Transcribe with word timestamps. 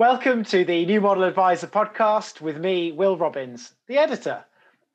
Welcome 0.00 0.44
to 0.44 0.64
the 0.64 0.86
New 0.86 1.02
Model 1.02 1.24
Adviser 1.24 1.66
podcast 1.66 2.40
with 2.40 2.56
me, 2.56 2.90
Will 2.90 3.18
Robins, 3.18 3.74
the 3.86 3.98
editor, 3.98 4.42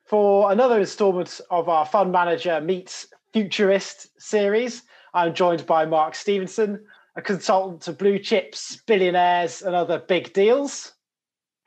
for 0.04 0.51
another 0.51 0.79
instalment 0.79 1.39
of 1.51 1.70
our 1.70 1.85
Fund 1.85 2.12
Manager 2.12 2.60
Meets 2.60 3.05
Futurist 3.31 4.20
series. 4.20 4.81
I'm 5.13 5.36
joined 5.36 5.68
by 5.68 5.86
Mark 5.86 6.15
Stevenson, 6.15 6.83
a 7.15 7.22
consultant 7.22 7.81
to 7.83 7.94
blue 7.94 8.18
chips, 8.18 8.81
billionaires, 8.87 9.62
and 9.62 9.76
other 9.76 9.99
big 9.99 10.33
deals. 10.33 10.94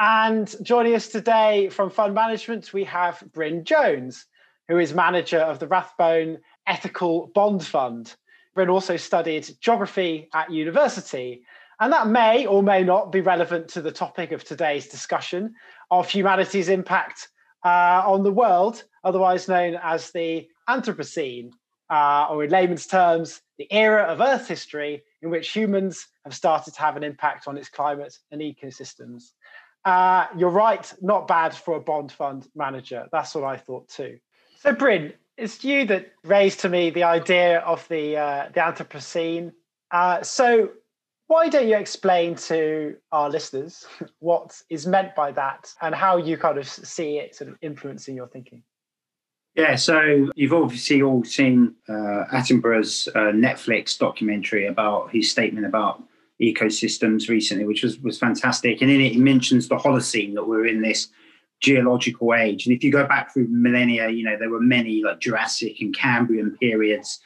And 0.00 0.52
joining 0.64 0.96
us 0.96 1.06
today 1.06 1.68
from 1.68 1.90
Fund 1.90 2.14
Management, 2.14 2.72
we 2.72 2.82
have 2.82 3.22
Bryn 3.32 3.62
Jones, 3.62 4.26
who 4.66 4.78
is 4.78 4.94
manager 4.94 5.38
of 5.38 5.60
the 5.60 5.68
Rathbone 5.68 6.38
Ethical 6.66 7.30
Bond 7.36 7.64
Fund. 7.64 8.16
Bryn 8.56 8.68
also 8.68 8.96
studied 8.96 9.48
geography 9.60 10.28
at 10.34 10.50
university, 10.50 11.44
and 11.80 11.92
that 11.92 12.08
may 12.08 12.46
or 12.46 12.62
may 12.62 12.82
not 12.82 13.12
be 13.12 13.20
relevant 13.20 13.68
to 13.68 13.82
the 13.82 13.92
topic 13.92 14.32
of 14.32 14.44
today's 14.44 14.88
discussion 14.88 15.54
of 15.90 16.08
humanity's 16.08 16.68
impact 16.68 17.28
uh, 17.64 18.02
on 18.04 18.22
the 18.22 18.32
world, 18.32 18.84
otherwise 19.04 19.48
known 19.48 19.78
as 19.82 20.10
the 20.10 20.46
Anthropocene, 20.68 21.50
uh, 21.90 22.26
or 22.30 22.44
in 22.44 22.50
layman's 22.50 22.86
terms, 22.86 23.40
the 23.58 23.72
era 23.72 24.04
of 24.04 24.20
Earth 24.20 24.46
history 24.46 25.02
in 25.22 25.30
which 25.30 25.50
humans 25.50 26.06
have 26.24 26.34
started 26.34 26.74
to 26.74 26.80
have 26.80 26.96
an 26.96 27.02
impact 27.02 27.48
on 27.48 27.56
its 27.56 27.68
climate 27.68 28.16
and 28.30 28.40
ecosystems. 28.40 29.32
Uh, 29.84 30.26
you're 30.36 30.50
right, 30.50 30.92
not 31.00 31.26
bad 31.26 31.54
for 31.54 31.76
a 31.76 31.80
bond 31.80 32.12
fund 32.12 32.46
manager. 32.54 33.06
That's 33.10 33.34
what 33.34 33.44
I 33.44 33.56
thought 33.56 33.88
too. 33.88 34.18
So, 34.58 34.72
Bryn, 34.72 35.12
it's 35.36 35.64
you 35.64 35.86
that 35.86 36.12
raised 36.24 36.60
to 36.60 36.68
me 36.68 36.90
the 36.90 37.04
idea 37.04 37.60
of 37.60 37.86
the 37.88 38.16
uh, 38.16 38.48
the 38.52 38.60
Anthropocene. 38.60 39.52
Uh, 39.90 40.22
so, 40.22 40.70
why 41.28 41.48
don't 41.48 41.68
you 41.68 41.76
explain 41.76 42.34
to 42.34 42.96
our 43.12 43.30
listeners 43.30 43.86
what 44.18 44.60
is 44.68 44.86
meant 44.86 45.14
by 45.14 45.30
that 45.32 45.72
and 45.80 45.94
how 45.94 46.16
you 46.16 46.36
kind 46.36 46.58
of 46.58 46.68
see 46.68 47.18
it 47.18 47.36
sort 47.36 47.50
of 47.50 47.56
influencing 47.62 48.16
your 48.16 48.26
thinking? 48.26 48.62
Yeah, 49.54 49.76
so 49.76 50.30
you've 50.36 50.52
obviously 50.52 51.02
all 51.02 51.24
seen 51.24 51.74
uh, 51.88 52.24
Attenborough's 52.32 53.08
uh, 53.08 53.32
Netflix 53.32 53.98
documentary 53.98 54.66
about 54.66 55.10
his 55.10 55.30
statement 55.30 55.66
about 55.66 56.02
ecosystems 56.40 57.28
recently, 57.28 57.64
which 57.64 57.82
was, 57.82 57.98
was 57.98 58.18
fantastic. 58.18 58.80
And 58.80 58.90
in 58.90 59.00
it, 59.00 59.12
he 59.12 59.18
mentions 59.18 59.68
the 59.68 59.76
Holocene 59.76 60.34
that 60.34 60.46
we're 60.46 60.66
in 60.66 60.80
this 60.80 61.08
geological 61.60 62.34
age. 62.34 62.66
And 62.66 62.76
if 62.76 62.84
you 62.84 62.92
go 62.92 63.06
back 63.06 63.32
through 63.32 63.48
millennia, 63.50 64.08
you 64.08 64.22
know, 64.22 64.36
there 64.38 64.50
were 64.50 64.60
many 64.60 65.02
like 65.02 65.18
Jurassic 65.18 65.80
and 65.80 65.94
Cambrian 65.94 66.56
periods. 66.58 67.18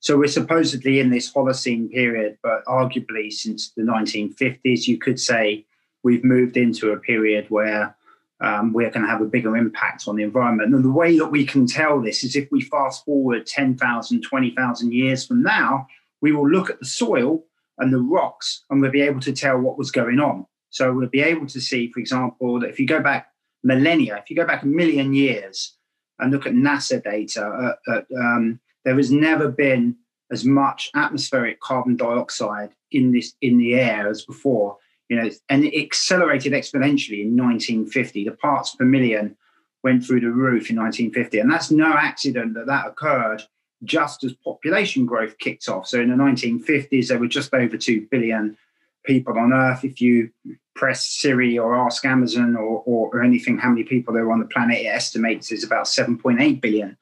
So 0.00 0.16
we're 0.16 0.28
supposedly 0.28 1.00
in 1.00 1.10
this 1.10 1.32
Holocene 1.32 1.90
period, 1.90 2.38
but 2.42 2.64
arguably 2.66 3.32
since 3.32 3.70
the 3.70 3.82
1950s, 3.82 4.86
you 4.86 4.98
could 4.98 5.18
say 5.18 5.66
we've 6.04 6.24
moved 6.24 6.56
into 6.56 6.92
a 6.92 6.98
period 6.98 7.46
where 7.48 7.96
um, 8.40 8.72
we're 8.72 8.90
going 8.90 9.04
to 9.04 9.10
have 9.10 9.20
a 9.20 9.26
bigger 9.26 9.56
impact 9.56 10.06
on 10.06 10.16
the 10.16 10.22
environment. 10.22 10.72
And 10.72 10.84
the 10.84 10.90
way 10.90 11.18
that 11.18 11.26
we 11.26 11.44
can 11.44 11.66
tell 11.66 12.00
this 12.00 12.22
is 12.22 12.36
if 12.36 12.48
we 12.52 12.60
fast 12.60 13.04
forward 13.04 13.46
10,000, 13.46 14.22
20,000 14.22 14.92
years 14.92 15.26
from 15.26 15.42
now, 15.42 15.88
we 16.20 16.32
will 16.32 16.48
look 16.48 16.70
at 16.70 16.78
the 16.78 16.86
soil 16.86 17.44
and 17.78 17.92
the 17.92 17.98
rocks 17.98 18.64
and 18.70 18.80
we'll 18.80 18.90
be 18.90 19.02
able 19.02 19.20
to 19.20 19.32
tell 19.32 19.58
what 19.58 19.78
was 19.78 19.90
going 19.90 20.20
on. 20.20 20.46
So 20.70 20.92
we'll 20.92 21.08
be 21.08 21.22
able 21.22 21.46
to 21.46 21.60
see, 21.60 21.90
for 21.90 21.98
example, 21.98 22.60
that 22.60 22.70
if 22.70 22.78
you 22.78 22.86
go 22.86 23.00
back 23.00 23.32
millennia, 23.64 24.16
if 24.18 24.30
you 24.30 24.36
go 24.36 24.46
back 24.46 24.62
a 24.62 24.66
million 24.66 25.14
years 25.14 25.74
and 26.18 26.30
look 26.30 26.46
at 26.46 26.52
NASA 26.52 27.02
data, 27.02 27.44
uh, 27.44 27.92
uh, 27.92 28.02
um, 28.16 28.60
there 28.84 28.96
has 28.96 29.10
never 29.10 29.48
been 29.48 29.96
as 30.30 30.44
much 30.44 30.90
atmospheric 30.94 31.60
carbon 31.60 31.96
dioxide 31.96 32.70
in 32.92 33.12
this 33.12 33.34
in 33.40 33.58
the 33.58 33.74
air 33.74 34.08
as 34.08 34.24
before. 34.24 34.76
You 35.08 35.16
know, 35.16 35.30
and 35.48 35.64
it 35.64 35.82
accelerated 35.82 36.52
exponentially 36.52 37.22
in 37.22 37.36
1950. 37.36 38.24
The 38.24 38.32
parts 38.32 38.74
per 38.74 38.84
million 38.84 39.36
went 39.82 40.04
through 40.04 40.20
the 40.20 40.30
roof 40.30 40.70
in 40.70 40.76
1950, 40.76 41.38
and 41.38 41.50
that's 41.50 41.70
no 41.70 41.94
accident 41.94 42.54
that 42.54 42.66
that 42.66 42.86
occurred 42.86 43.42
just 43.84 44.24
as 44.24 44.32
population 44.34 45.06
growth 45.06 45.38
kicked 45.38 45.68
off. 45.68 45.86
So 45.86 46.00
in 46.00 46.10
the 46.10 46.16
1950s, 46.16 47.08
there 47.08 47.18
were 47.18 47.28
just 47.28 47.54
over 47.54 47.76
2 47.76 48.06
billion 48.10 48.56
people 49.04 49.38
on 49.38 49.52
Earth. 49.52 49.84
If 49.84 50.00
you 50.00 50.30
press 50.74 51.08
Siri 51.08 51.58
or 51.58 51.74
ask 51.74 52.04
Amazon 52.04 52.56
or, 52.56 52.82
or, 52.84 53.10
or 53.12 53.22
anything, 53.22 53.58
how 53.58 53.70
many 53.70 53.84
people 53.84 54.12
there 54.12 54.24
are 54.24 54.32
on 54.32 54.40
the 54.40 54.46
planet, 54.46 54.78
it 54.78 54.86
estimates 54.86 55.52
is 55.52 55.64
about 55.64 55.86
7.8 55.86 56.60
billion. 56.60 56.96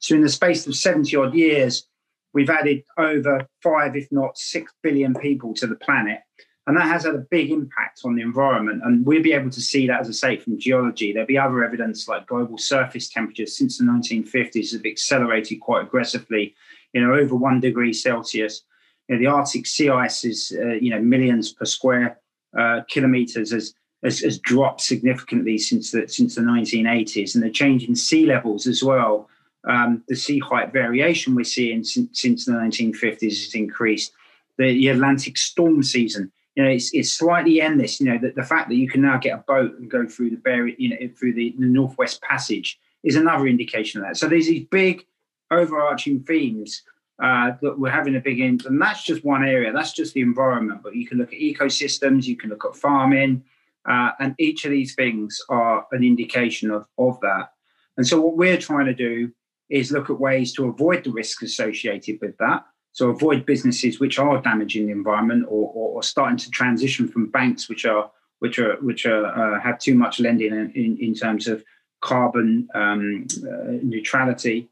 So 0.00 0.14
in 0.14 0.22
the 0.22 0.28
space 0.28 0.66
of 0.66 0.74
70 0.74 1.14
odd 1.16 1.34
years, 1.34 1.86
we've 2.32 2.50
added 2.50 2.82
over 2.98 3.46
five, 3.62 3.96
if 3.96 4.08
not 4.10 4.36
six 4.36 4.72
billion 4.82 5.14
people 5.14 5.54
to 5.54 5.66
the 5.66 5.76
planet. 5.76 6.20
And 6.66 6.76
that 6.76 6.86
has 6.86 7.04
had 7.04 7.14
a 7.14 7.26
big 7.30 7.50
impact 7.50 8.00
on 8.04 8.14
the 8.14 8.22
environment. 8.22 8.82
And 8.84 9.04
we'll 9.04 9.22
be 9.22 9.32
able 9.32 9.50
to 9.50 9.60
see 9.60 9.86
that, 9.86 10.00
as 10.00 10.08
I 10.08 10.12
say, 10.12 10.36
from 10.36 10.58
geology. 10.58 11.12
There'll 11.12 11.26
be 11.26 11.38
other 11.38 11.64
evidence 11.64 12.06
like 12.06 12.26
global 12.26 12.58
surface 12.58 13.08
temperatures 13.08 13.56
since 13.56 13.78
the 13.78 13.84
1950s 13.84 14.72
have 14.72 14.84
accelerated 14.84 15.60
quite 15.60 15.82
aggressively, 15.82 16.54
you 16.92 17.00
know, 17.00 17.14
over 17.14 17.34
one 17.34 17.60
degree 17.60 17.92
Celsius. 17.92 18.62
You 19.08 19.16
know, 19.16 19.20
the 19.20 19.26
Arctic 19.26 19.66
sea 19.66 19.88
ice 19.88 20.24
is, 20.24 20.56
uh, 20.56 20.74
you 20.74 20.90
know, 20.90 21.00
millions 21.00 21.52
per 21.52 21.64
square 21.64 22.20
uh, 22.56 22.82
kilometers 22.88 23.52
has, 23.52 23.74
has, 24.04 24.20
has, 24.20 24.38
dropped 24.38 24.80
significantly 24.80 25.58
since 25.58 25.90
the, 25.90 26.06
since 26.08 26.34
the 26.34 26.42
1980s. 26.42 27.34
And 27.34 27.42
the 27.42 27.50
change 27.50 27.84
in 27.84 27.96
sea 27.96 28.26
levels 28.26 28.66
as 28.66 28.82
well, 28.82 29.28
um, 29.68 30.02
the 30.08 30.16
sea 30.16 30.38
height 30.38 30.72
variation 30.72 31.34
we're 31.34 31.44
seeing 31.44 31.84
since, 31.84 32.20
since 32.20 32.44
the 32.44 32.52
1950s 32.52 33.22
has 33.22 33.54
increased. 33.54 34.12
The, 34.58 34.74
the 34.74 34.88
Atlantic 34.88 35.38
storm 35.38 35.82
season 35.82 36.32
you 36.60 36.64
know, 36.64 36.70
it's, 36.70 36.92
it's 36.92 37.12
slightly 37.12 37.60
endless. 37.60 38.00
You 38.00 38.06
know, 38.06 38.18
the, 38.18 38.32
the 38.32 38.42
fact 38.42 38.68
that 38.68 38.74
you 38.74 38.88
can 38.88 39.02
now 39.02 39.18
get 39.18 39.38
a 39.38 39.42
boat 39.46 39.78
and 39.78 39.90
go 39.90 40.06
through 40.06 40.30
the 40.30 40.36
Bering, 40.36 40.74
you 40.78 40.90
know, 40.90 41.10
through 41.16 41.34
the, 41.34 41.54
the 41.58 41.66
Northwest 41.66 42.20
Passage 42.22 42.78
is 43.02 43.16
another 43.16 43.46
indication 43.46 44.00
of 44.00 44.06
that. 44.06 44.16
So 44.16 44.28
there's 44.28 44.46
these 44.46 44.66
big 44.66 45.06
overarching 45.50 46.22
themes 46.24 46.82
uh, 47.22 47.52
that 47.62 47.78
we're 47.78 47.90
having 47.90 48.16
a 48.16 48.20
big 48.20 48.40
impact, 48.40 48.68
and 48.68 48.80
that's 48.80 49.04
just 49.04 49.24
one 49.24 49.44
area. 49.44 49.72
That's 49.72 49.92
just 49.92 50.14
the 50.14 50.22
environment. 50.22 50.82
But 50.82 50.96
you 50.96 51.06
can 51.06 51.18
look 51.18 51.32
at 51.32 51.38
ecosystems, 51.38 52.24
you 52.24 52.36
can 52.36 52.50
look 52.50 52.64
at 52.64 52.76
farming, 52.76 53.44
uh, 53.88 54.10
and 54.18 54.34
each 54.38 54.64
of 54.64 54.70
these 54.70 54.94
things 54.94 55.40
are 55.48 55.86
an 55.92 56.02
indication 56.02 56.70
of 56.70 56.86
of 56.98 57.20
that. 57.20 57.52
And 57.96 58.06
so 58.06 58.20
what 58.20 58.36
we're 58.36 58.56
trying 58.56 58.86
to 58.86 58.94
do 58.94 59.32
is 59.70 59.92
look 59.92 60.10
at 60.10 60.20
ways 60.20 60.52
to 60.54 60.66
avoid 60.66 61.04
the 61.04 61.12
risks 61.12 61.42
associated 61.42 62.18
with 62.20 62.36
that. 62.38 62.64
So 62.92 63.10
avoid 63.10 63.46
businesses 63.46 64.00
which 64.00 64.18
are 64.18 64.42
damaging 64.42 64.86
the 64.86 64.92
environment 64.92 65.44
or, 65.48 65.70
or, 65.74 65.96
or 65.96 66.02
starting 66.02 66.38
to 66.38 66.50
transition 66.50 67.06
from 67.08 67.26
banks 67.26 67.68
which 67.68 67.84
are 67.84 68.10
which 68.40 68.58
are 68.58 68.76
which 68.80 69.06
are 69.06 69.26
uh, 69.26 69.60
have 69.60 69.78
too 69.78 69.94
much 69.94 70.18
lending 70.18 70.52
in, 70.52 70.72
in, 70.74 70.98
in 71.00 71.14
terms 71.14 71.46
of 71.46 71.62
carbon 72.00 72.66
um, 72.74 73.26
uh, 73.44 73.72
neutrality, 73.82 74.68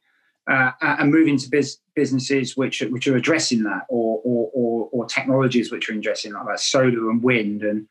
uh, 0.51 0.73
and 0.81 1.13
moving 1.13 1.37
to 1.39 1.49
biz- 1.49 1.79
businesses 1.95 2.57
which 2.57 2.81
which 2.91 3.07
are 3.07 3.17
addressing 3.17 3.63
that, 3.65 3.85
or, 3.89 4.21
or 4.25 4.51
or, 4.55 4.89
or 4.93 5.07
technologies 5.07 5.71
which 5.71 5.89
are 5.89 5.93
addressing 5.93 6.33
that, 6.33 6.45
like 6.45 6.59
solar 6.59 7.11
and 7.11 7.23
wind, 7.23 7.63
and 7.63 7.87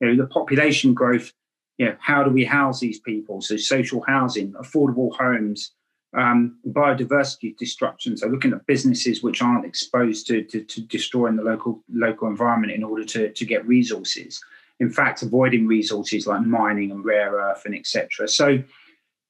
you 0.00 0.08
know 0.08 0.16
the 0.16 0.28
population 0.28 0.94
growth. 0.94 1.32
You 1.76 1.86
know, 1.86 1.96
how 2.00 2.24
do 2.24 2.30
we 2.30 2.44
house 2.44 2.80
these 2.80 2.98
people? 2.98 3.40
So 3.40 3.56
social 3.56 4.02
housing, 4.08 4.52
affordable 4.54 5.14
homes, 5.16 5.70
um, 6.16 6.58
biodiversity 6.68 7.56
destruction. 7.56 8.16
So 8.16 8.28
looking 8.28 8.52
at 8.52 8.66
businesses 8.66 9.22
which 9.22 9.42
aren't 9.42 9.66
exposed 9.66 10.26
to, 10.28 10.42
to, 10.44 10.62
to, 10.62 10.80
destroying 10.82 11.36
the 11.36 11.42
local 11.42 11.82
local 11.92 12.28
environment 12.28 12.72
in 12.72 12.82
order 12.82 13.04
to, 13.04 13.30
to 13.32 13.44
get 13.44 13.66
resources. 13.66 14.42
In 14.80 14.90
fact, 14.90 15.22
avoiding 15.22 15.66
resources 15.66 16.26
like 16.26 16.42
mining 16.42 16.90
and 16.90 17.04
rare 17.04 17.32
earth 17.32 17.62
and 17.66 17.74
etc. 17.74 18.28
So 18.28 18.62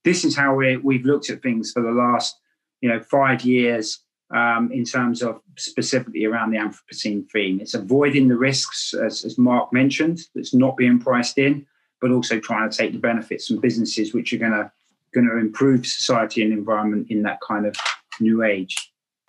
this 0.04 0.24
is 0.24 0.36
how 0.36 0.54
we 0.54 0.76
we've 0.76 1.04
looked 1.04 1.30
at 1.30 1.42
things 1.42 1.72
for 1.72 1.82
the 1.82 1.90
last 1.90 2.38
you 2.80 2.88
know 2.88 3.00
five 3.00 3.42
years 3.42 4.00
um, 4.30 4.70
in 4.72 4.84
terms 4.84 5.22
of 5.22 5.40
specifically 5.56 6.24
around 6.26 6.50
the 6.50 6.58
Anthropocene 6.58 7.28
theme. 7.30 7.60
It's 7.60 7.74
avoiding 7.74 8.28
the 8.28 8.36
risks, 8.36 8.94
as, 8.94 9.24
as 9.24 9.38
Mark 9.38 9.72
mentioned, 9.72 10.20
that's 10.34 10.54
not 10.54 10.76
being 10.76 10.98
priced 10.98 11.38
in, 11.38 11.66
but 12.00 12.10
also 12.10 12.38
trying 12.38 12.68
to 12.68 12.76
take 12.76 12.92
the 12.92 12.98
benefits 12.98 13.46
from 13.46 13.60
businesses 13.60 14.12
which 14.12 14.32
are 14.32 14.38
going 14.38 14.52
to 14.52 14.70
going 15.18 15.28
to 15.28 15.44
improve 15.44 15.86
society 15.86 16.42
and 16.42 16.52
environment 16.52 17.06
in 17.10 17.22
that 17.22 17.38
kind 17.46 17.66
of 17.66 17.74
new 18.20 18.42
age. 18.42 18.76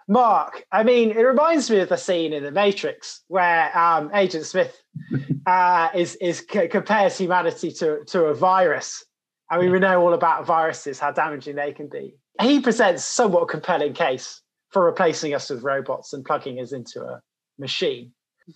Mark, 0.07 0.65
I 0.71 0.83
mean, 0.83 1.11
it 1.11 1.21
reminds 1.21 1.69
me 1.69 1.79
of 1.79 1.89
the 1.89 1.97
scene 1.97 2.33
in 2.33 2.43
The 2.43 2.51
Matrix 2.51 3.21
where 3.27 3.77
um, 3.77 4.09
Agent 4.13 4.45
Smith 4.45 4.81
uh, 5.45 5.89
is 5.93 6.15
is 6.15 6.41
compares 6.41 7.17
humanity 7.17 7.71
to 7.73 8.03
to 8.05 8.25
a 8.25 8.33
virus, 8.33 9.05
and 9.51 9.59
we 9.59 9.79
know 9.79 10.01
all 10.01 10.13
about 10.13 10.45
viruses, 10.45 10.99
how 10.99 11.11
damaging 11.11 11.55
they 11.55 11.73
can 11.73 11.87
be. 11.87 12.15
He 12.41 12.59
presents 12.59 13.03
somewhat 13.03 13.49
compelling 13.49 13.93
case 13.93 14.41
for 14.71 14.85
replacing 14.85 15.33
us 15.35 15.49
with 15.49 15.61
robots 15.61 16.13
and 16.13 16.25
plugging 16.25 16.59
us 16.59 16.71
into 16.71 17.01
a 17.01 17.21
machine. 17.59 18.11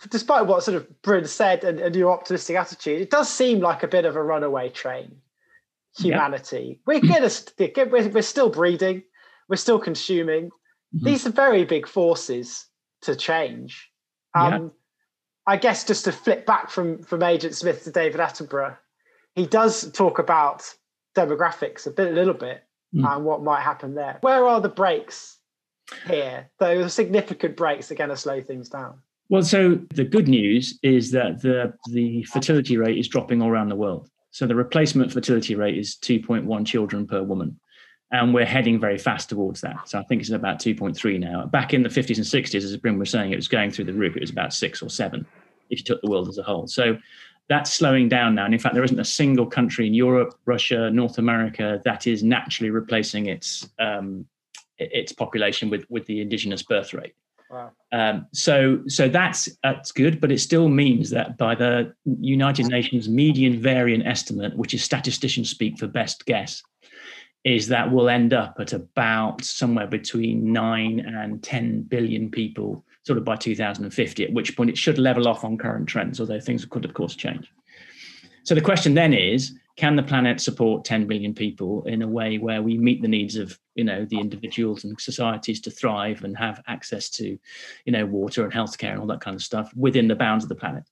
Despite 0.10 0.48
what 0.48 0.64
sort 0.64 0.78
of 0.78 1.02
Bryn 1.04 1.26
said 1.26 1.64
and, 1.64 1.80
and 1.80 1.96
your 1.96 2.12
optimistic 2.12 2.56
attitude, 2.56 3.00
it 3.00 3.12
does 3.12 3.30
seem 3.30 3.60
like 3.60 3.84
a 3.84 3.88
bit 3.88 4.06
of 4.06 4.16
a 4.16 4.24
runaway 4.24 4.70
train 4.70 5.18
humanity. 5.98 6.80
We're 6.86 7.02
gonna 7.02 7.30
we're, 7.60 8.10
we're 8.10 8.22
still 8.22 8.50
breeding, 8.50 9.04
we're 9.50 9.56
still 9.56 9.80
consuming. 9.80 10.46
Mm-hmm. 10.96 11.06
These 11.06 11.28
are 11.28 11.32
very 11.32 11.66
big 11.66 11.88
forces 11.88 12.66
to 13.02 13.16
change. 13.16 13.90
Um, 14.36 14.72
I 15.46 15.58
guess 15.58 15.84
just 15.84 16.06
to 16.06 16.12
flip 16.12 16.46
back 16.46 16.70
from 16.70 17.04
from 17.04 17.24
Agent 17.24 17.56
Smith 17.56 17.84
to 17.84 17.92
David 17.92 18.22
Attenborough, 18.22 18.78
he 19.36 19.46
does 19.46 19.92
talk 19.92 20.20
about 20.20 20.64
demographics 21.16 21.86
a 21.86 21.92
bit, 21.92 22.12
a 22.12 22.16
little 22.16 22.34
bit, 22.34 22.64
mm. 22.96 23.08
and 23.08 23.26
what 23.26 23.44
might 23.44 23.62
happen 23.62 23.96
there. 23.96 24.18
Where 24.22 24.48
are 24.48 24.62
the 24.62 24.70
breaks 24.70 25.38
here? 26.08 26.50
Those 26.60 26.94
significant 26.94 27.58
breaks 27.58 27.92
are 27.92 27.96
going 27.96 28.10
to 28.10 28.18
slow 28.18 28.42
things 28.42 28.70
down. 28.70 29.00
Well, 29.30 29.44
so 29.44 29.80
the 29.94 30.04
good 30.04 30.28
news 30.28 30.78
is 30.84 31.12
that 31.12 31.42
the 31.42 31.74
the 31.92 32.24
fertility 32.24 32.78
rate 32.78 32.98
is 32.98 33.08
dropping 33.08 33.42
all 33.42 33.50
around 33.50 33.70
the 33.70 33.76
world. 33.76 34.10
So 34.34 34.48
the 34.48 34.56
replacement 34.56 35.12
fertility 35.12 35.54
rate 35.54 35.78
is 35.78 35.96
2.1 35.96 36.66
children 36.66 37.06
per 37.06 37.22
woman. 37.22 37.60
And 38.12 38.34
we're 38.34 38.46
heading 38.46 38.80
very 38.80 38.98
fast 38.98 39.30
towards 39.30 39.62
that. 39.62 39.88
So 39.88 40.00
I 40.00 40.04
think 40.04 40.22
it's 40.22 40.32
about 40.32 40.60
2.3 40.60 41.20
now. 41.20 41.46
Back 41.46 41.74
in 41.74 41.84
the 41.84 41.90
50s 41.90 42.18
and 42.18 42.26
60s, 42.26 42.64
as 42.64 42.76
Bryn 42.78 42.98
was 42.98 43.12
saying, 43.12 43.32
it 43.32 43.36
was 43.36 43.48
going 43.48 43.70
through 43.70 43.86
the 43.86 43.94
roof. 43.94 44.16
It 44.16 44.22
was 44.22 44.32
about 44.32 44.54
six 44.54 44.82
or 44.82 44.90
seven 44.90 45.26
if 45.70 45.80
you 45.80 45.84
took 45.84 46.02
the 46.02 46.10
world 46.10 46.30
as 46.30 46.40
a 46.40 46.44
whole. 46.44 46.68
So 46.68 46.98
that's 47.48 47.72
slowing 47.72 48.10
down 48.10 48.34
now. 48.34 48.46
And 48.46 48.56
in 48.56 48.60
fact, 48.60 48.74
there 48.74 48.84
isn't 48.84 49.00
a 49.00 49.06
single 49.06 49.46
country 49.46 49.86
in 49.86 49.94
Europe, 49.94 50.34
Russia, 50.46 50.90
North 50.90 51.20
America 51.20 51.80
that 51.86 52.08
is 52.08 52.24
naturally 52.24 52.72
replacing 52.72 53.28
its 53.28 53.70
um, 53.80 54.26
its 54.80 55.12
population 55.12 55.70
with 55.70 55.86
with 55.90 56.06
the 56.08 56.22
indigenous 56.22 56.64
birth 56.64 56.94
rate. 56.94 57.14
Um, 57.92 58.28
so 58.34 58.82
so 58.88 59.08
that's 59.08 59.50
that's 59.64 59.92
good, 59.92 60.20
but 60.20 60.32
it 60.32 60.40
still 60.40 60.70
means 60.70 61.10
that 61.12 61.38
by 61.38 61.56
the 61.56 61.94
United 62.20 62.68
Nations 62.68 63.08
median 63.08 63.62
variant 63.62 64.06
estimate, 64.06 64.58
which 64.58 64.74
is 64.74 64.84
statisticians 64.84 65.50
speak 65.50 65.78
for 65.78 65.88
best 65.88 66.26
guess, 66.26 66.64
is 67.44 67.68
that 67.68 67.92
we'll 67.92 68.10
end 68.10 68.34
up 68.34 68.56
at 68.60 68.74
about 68.74 69.44
somewhere 69.44 69.88
between 69.88 70.52
nine 70.52 71.00
and 71.02 71.44
ten 71.44 71.84
billion 71.84 72.32
people, 72.32 72.84
sort 73.04 73.18
of 73.18 73.26
by 73.26 73.36
2050. 73.36 74.24
At 74.24 74.34
which 74.34 74.56
point 74.58 74.70
it 74.70 74.78
should 74.78 74.98
level 74.98 75.28
off 75.28 75.44
on 75.44 75.58
current 75.58 75.88
trends, 75.88 76.20
although 76.20 76.40
things 76.40 76.66
could 76.66 76.86
of 76.86 76.94
course 76.94 77.16
change. 77.16 77.52
So 78.44 78.56
the 78.56 78.62
question 78.62 78.94
then 78.94 79.14
is 79.14 79.54
can 79.76 79.96
the 79.96 80.04
planet 80.04 80.40
support 80.40 80.86
10 80.86 81.08
billion 81.08 81.34
people 81.34 81.84
in 81.86 82.02
a 82.02 82.08
way 82.08 82.38
where 82.38 82.62
we 82.62 82.78
meet 82.78 83.02
the 83.02 83.08
needs 83.08 83.36
of 83.36 83.58
you 83.76 83.84
know 83.84 84.06
the 84.06 84.20
individuals 84.20 84.84
and 84.84 85.00
societies 85.00 85.60
to 85.62 85.72
thrive 85.72 86.24
and 86.24 86.38
have 86.38 86.62
access 86.68 87.10
to 87.10 87.38
you 87.86 87.92
know 87.92 88.06
water 88.06 88.44
and 88.44 88.54
healthcare 88.54 88.92
and 88.92 89.00
all 89.00 89.08
that 89.08 89.22
kind 89.22 89.36
of 89.36 89.42
stuff 89.42 89.72
within 89.76 90.08
the 90.08 90.16
bounds 90.16 90.46
of 90.46 90.50
the 90.50 90.56
planet? 90.56 90.84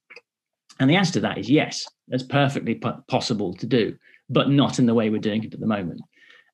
And 0.80 0.90
the 0.90 0.96
answer 0.96 1.14
to 1.14 1.20
that 1.22 1.38
is 1.38 1.50
yes 1.50 1.86
that's 2.08 2.24
perfectly 2.24 2.82
possible 3.08 3.54
to 3.56 3.66
do 3.66 3.96
but 4.30 4.50
not 4.50 4.80
in 4.80 4.86
the 4.86 4.94
way 4.94 5.10
we're 5.10 5.20
doing 5.20 5.44
it 5.44 5.54
at 5.54 5.60
the 5.60 5.68
moment. 5.68 6.02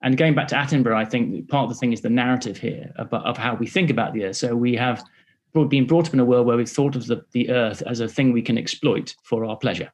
And 0.01 0.17
going 0.17 0.35
back 0.35 0.47
to 0.49 0.55
attenborough 0.55 0.95
i 0.95 1.05
think 1.05 1.47
part 1.47 1.63
of 1.63 1.69
the 1.69 1.79
thing 1.79 1.93
is 1.93 2.01
the 2.01 2.09
narrative 2.09 2.57
here 2.57 2.91
of, 2.97 3.13
of 3.13 3.37
how 3.37 3.55
we 3.55 3.67
think 3.67 3.89
about 3.89 4.13
the 4.13 4.25
earth. 4.25 4.35
So 4.35 4.55
we 4.55 4.75
have 4.75 5.03
been 5.69 5.87
brought 5.87 6.07
up 6.07 6.13
in 6.13 6.19
a 6.19 6.25
world 6.25 6.45
where 6.45 6.57
we've 6.57 6.69
thought 6.69 6.95
of 6.95 7.07
the, 7.07 7.25
the 7.31 7.49
earth 7.49 7.81
as 7.87 7.99
a 7.99 8.07
thing 8.07 8.31
we 8.31 8.43
can 8.43 8.59
exploit 8.59 9.15
for 9.23 9.43
our 9.45 9.57
pleasure 9.57 9.91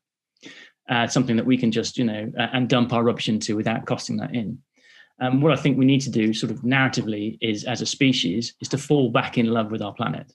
uh, 0.89 1.07
something 1.07 1.35
that 1.35 1.45
we 1.45 1.57
can 1.57 1.71
just, 1.71 1.97
you 1.97 2.06
know, 2.06 2.31
uh, 2.38 2.47
and 2.53 2.69
dump 2.69 2.94
our 2.94 3.03
rubbish 3.03 3.30
into 3.30 3.56
without 3.56 3.85
costing 3.85 4.18
that 4.18 4.33
in. 4.33 4.57
Um, 5.19 5.41
what 5.41 5.51
I 5.51 5.56
think 5.56 5.77
we 5.77 5.85
need 5.85 6.01
to 6.01 6.09
do, 6.09 6.33
sort 6.33 6.51
of 6.51 6.62
narratively, 6.62 7.38
is 7.41 7.63
as 7.63 7.81
a 7.81 7.85
species, 7.85 8.53
is 8.62 8.68
to 8.69 8.77
fall 8.77 9.09
back 9.09 9.38
in 9.38 9.47
love 9.47 9.71
with 9.71 9.81
our 9.81 9.94
planet. 9.94 10.33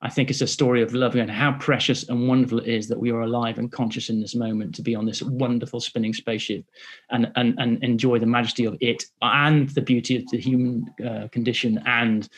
I 0.00 0.10
think 0.10 0.30
it's 0.30 0.40
a 0.40 0.46
story 0.46 0.80
of 0.82 0.94
love 0.94 1.16
and 1.16 1.30
how 1.30 1.52
precious 1.58 2.08
and 2.08 2.28
wonderful 2.28 2.60
it 2.60 2.68
is 2.68 2.86
that 2.86 3.00
we 3.00 3.10
are 3.10 3.22
alive 3.22 3.58
and 3.58 3.72
conscious 3.72 4.10
in 4.10 4.20
this 4.20 4.36
moment 4.36 4.74
to 4.76 4.82
be 4.82 4.94
on 4.94 5.06
this 5.06 5.22
wonderful 5.22 5.80
spinning 5.80 6.14
spaceship 6.14 6.64
and, 7.10 7.32
and, 7.34 7.58
and 7.58 7.82
enjoy 7.82 8.20
the 8.20 8.26
majesty 8.26 8.64
of 8.64 8.76
it 8.80 9.02
and 9.22 9.70
the 9.70 9.82
beauty 9.82 10.16
of 10.16 10.24
the 10.30 10.38
human 10.38 10.86
uh, 11.04 11.26
condition 11.32 11.82
and, 11.84 12.28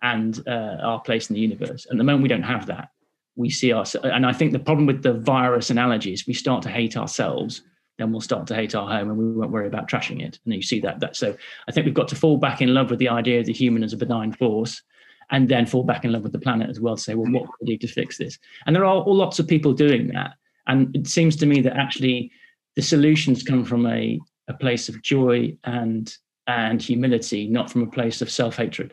and 0.00 0.42
uh, 0.48 0.78
our 0.82 1.00
place 1.00 1.28
in 1.28 1.34
the 1.34 1.40
universe. 1.40 1.86
And 1.90 2.00
the 2.00 2.04
moment 2.04 2.22
we 2.22 2.28
don't 2.28 2.42
have 2.42 2.64
that, 2.66 2.88
we 3.36 3.50
see 3.50 3.72
ourselves. 3.72 4.08
And 4.12 4.26
I 4.26 4.32
think 4.32 4.52
the 4.52 4.58
problem 4.58 4.86
with 4.86 5.02
the 5.02 5.14
virus 5.14 5.70
analogy 5.70 6.12
is 6.12 6.26
we 6.26 6.34
start 6.34 6.62
to 6.62 6.68
hate 6.68 6.96
ourselves, 6.96 7.62
then 7.98 8.12
we'll 8.12 8.20
start 8.20 8.46
to 8.48 8.54
hate 8.54 8.74
our 8.74 8.88
home 8.88 9.10
and 9.10 9.18
we 9.18 9.32
won't 9.32 9.50
worry 9.50 9.66
about 9.66 9.88
trashing 9.88 10.22
it. 10.22 10.38
And 10.44 10.54
you 10.54 10.62
see 10.62 10.80
that. 10.80 11.00
that 11.00 11.16
so 11.16 11.36
I 11.68 11.72
think 11.72 11.86
we've 11.86 11.94
got 11.94 12.08
to 12.08 12.16
fall 12.16 12.36
back 12.36 12.60
in 12.60 12.74
love 12.74 12.90
with 12.90 12.98
the 12.98 13.08
idea 13.08 13.40
of 13.40 13.46
the 13.46 13.52
human 13.52 13.82
as 13.82 13.92
a 13.92 13.96
benign 13.96 14.32
force 14.32 14.82
and 15.30 15.48
then 15.48 15.66
fall 15.66 15.84
back 15.84 16.04
in 16.04 16.12
love 16.12 16.22
with 16.22 16.32
the 16.32 16.38
planet 16.38 16.70
as 16.70 16.80
well. 16.80 16.96
Say, 16.96 17.14
well, 17.14 17.30
what 17.30 17.44
can 17.44 17.52
we 17.60 17.76
do 17.76 17.86
to 17.86 17.92
fix 17.92 18.18
this? 18.18 18.38
And 18.66 18.74
there 18.74 18.84
are 18.84 19.04
lots 19.06 19.38
of 19.38 19.46
people 19.46 19.72
doing 19.72 20.08
that. 20.08 20.32
And 20.66 20.94
it 20.96 21.06
seems 21.06 21.36
to 21.36 21.46
me 21.46 21.60
that 21.62 21.76
actually 21.76 22.32
the 22.76 22.82
solutions 22.82 23.42
come 23.42 23.64
from 23.64 23.86
a, 23.86 24.18
a 24.48 24.54
place 24.54 24.88
of 24.88 25.02
joy 25.02 25.56
and 25.64 26.16
and 26.46 26.82
humility, 26.82 27.46
not 27.46 27.70
from 27.70 27.82
a 27.82 27.90
place 27.90 28.20
of 28.20 28.30
self-hatred. 28.30 28.92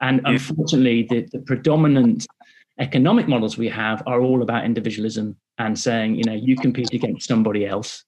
And 0.00 0.20
unfortunately, 0.24 1.06
the, 1.08 1.28
the 1.32 1.40
predominant 1.40 2.26
economic 2.78 3.28
models 3.28 3.56
we 3.56 3.68
have 3.68 4.02
are 4.06 4.20
all 4.20 4.42
about 4.42 4.64
individualism 4.64 5.36
and 5.58 5.78
saying, 5.78 6.14
you 6.14 6.24
know, 6.24 6.34
you 6.34 6.56
compete 6.56 6.92
against 6.92 7.26
somebody 7.26 7.66
else 7.66 8.04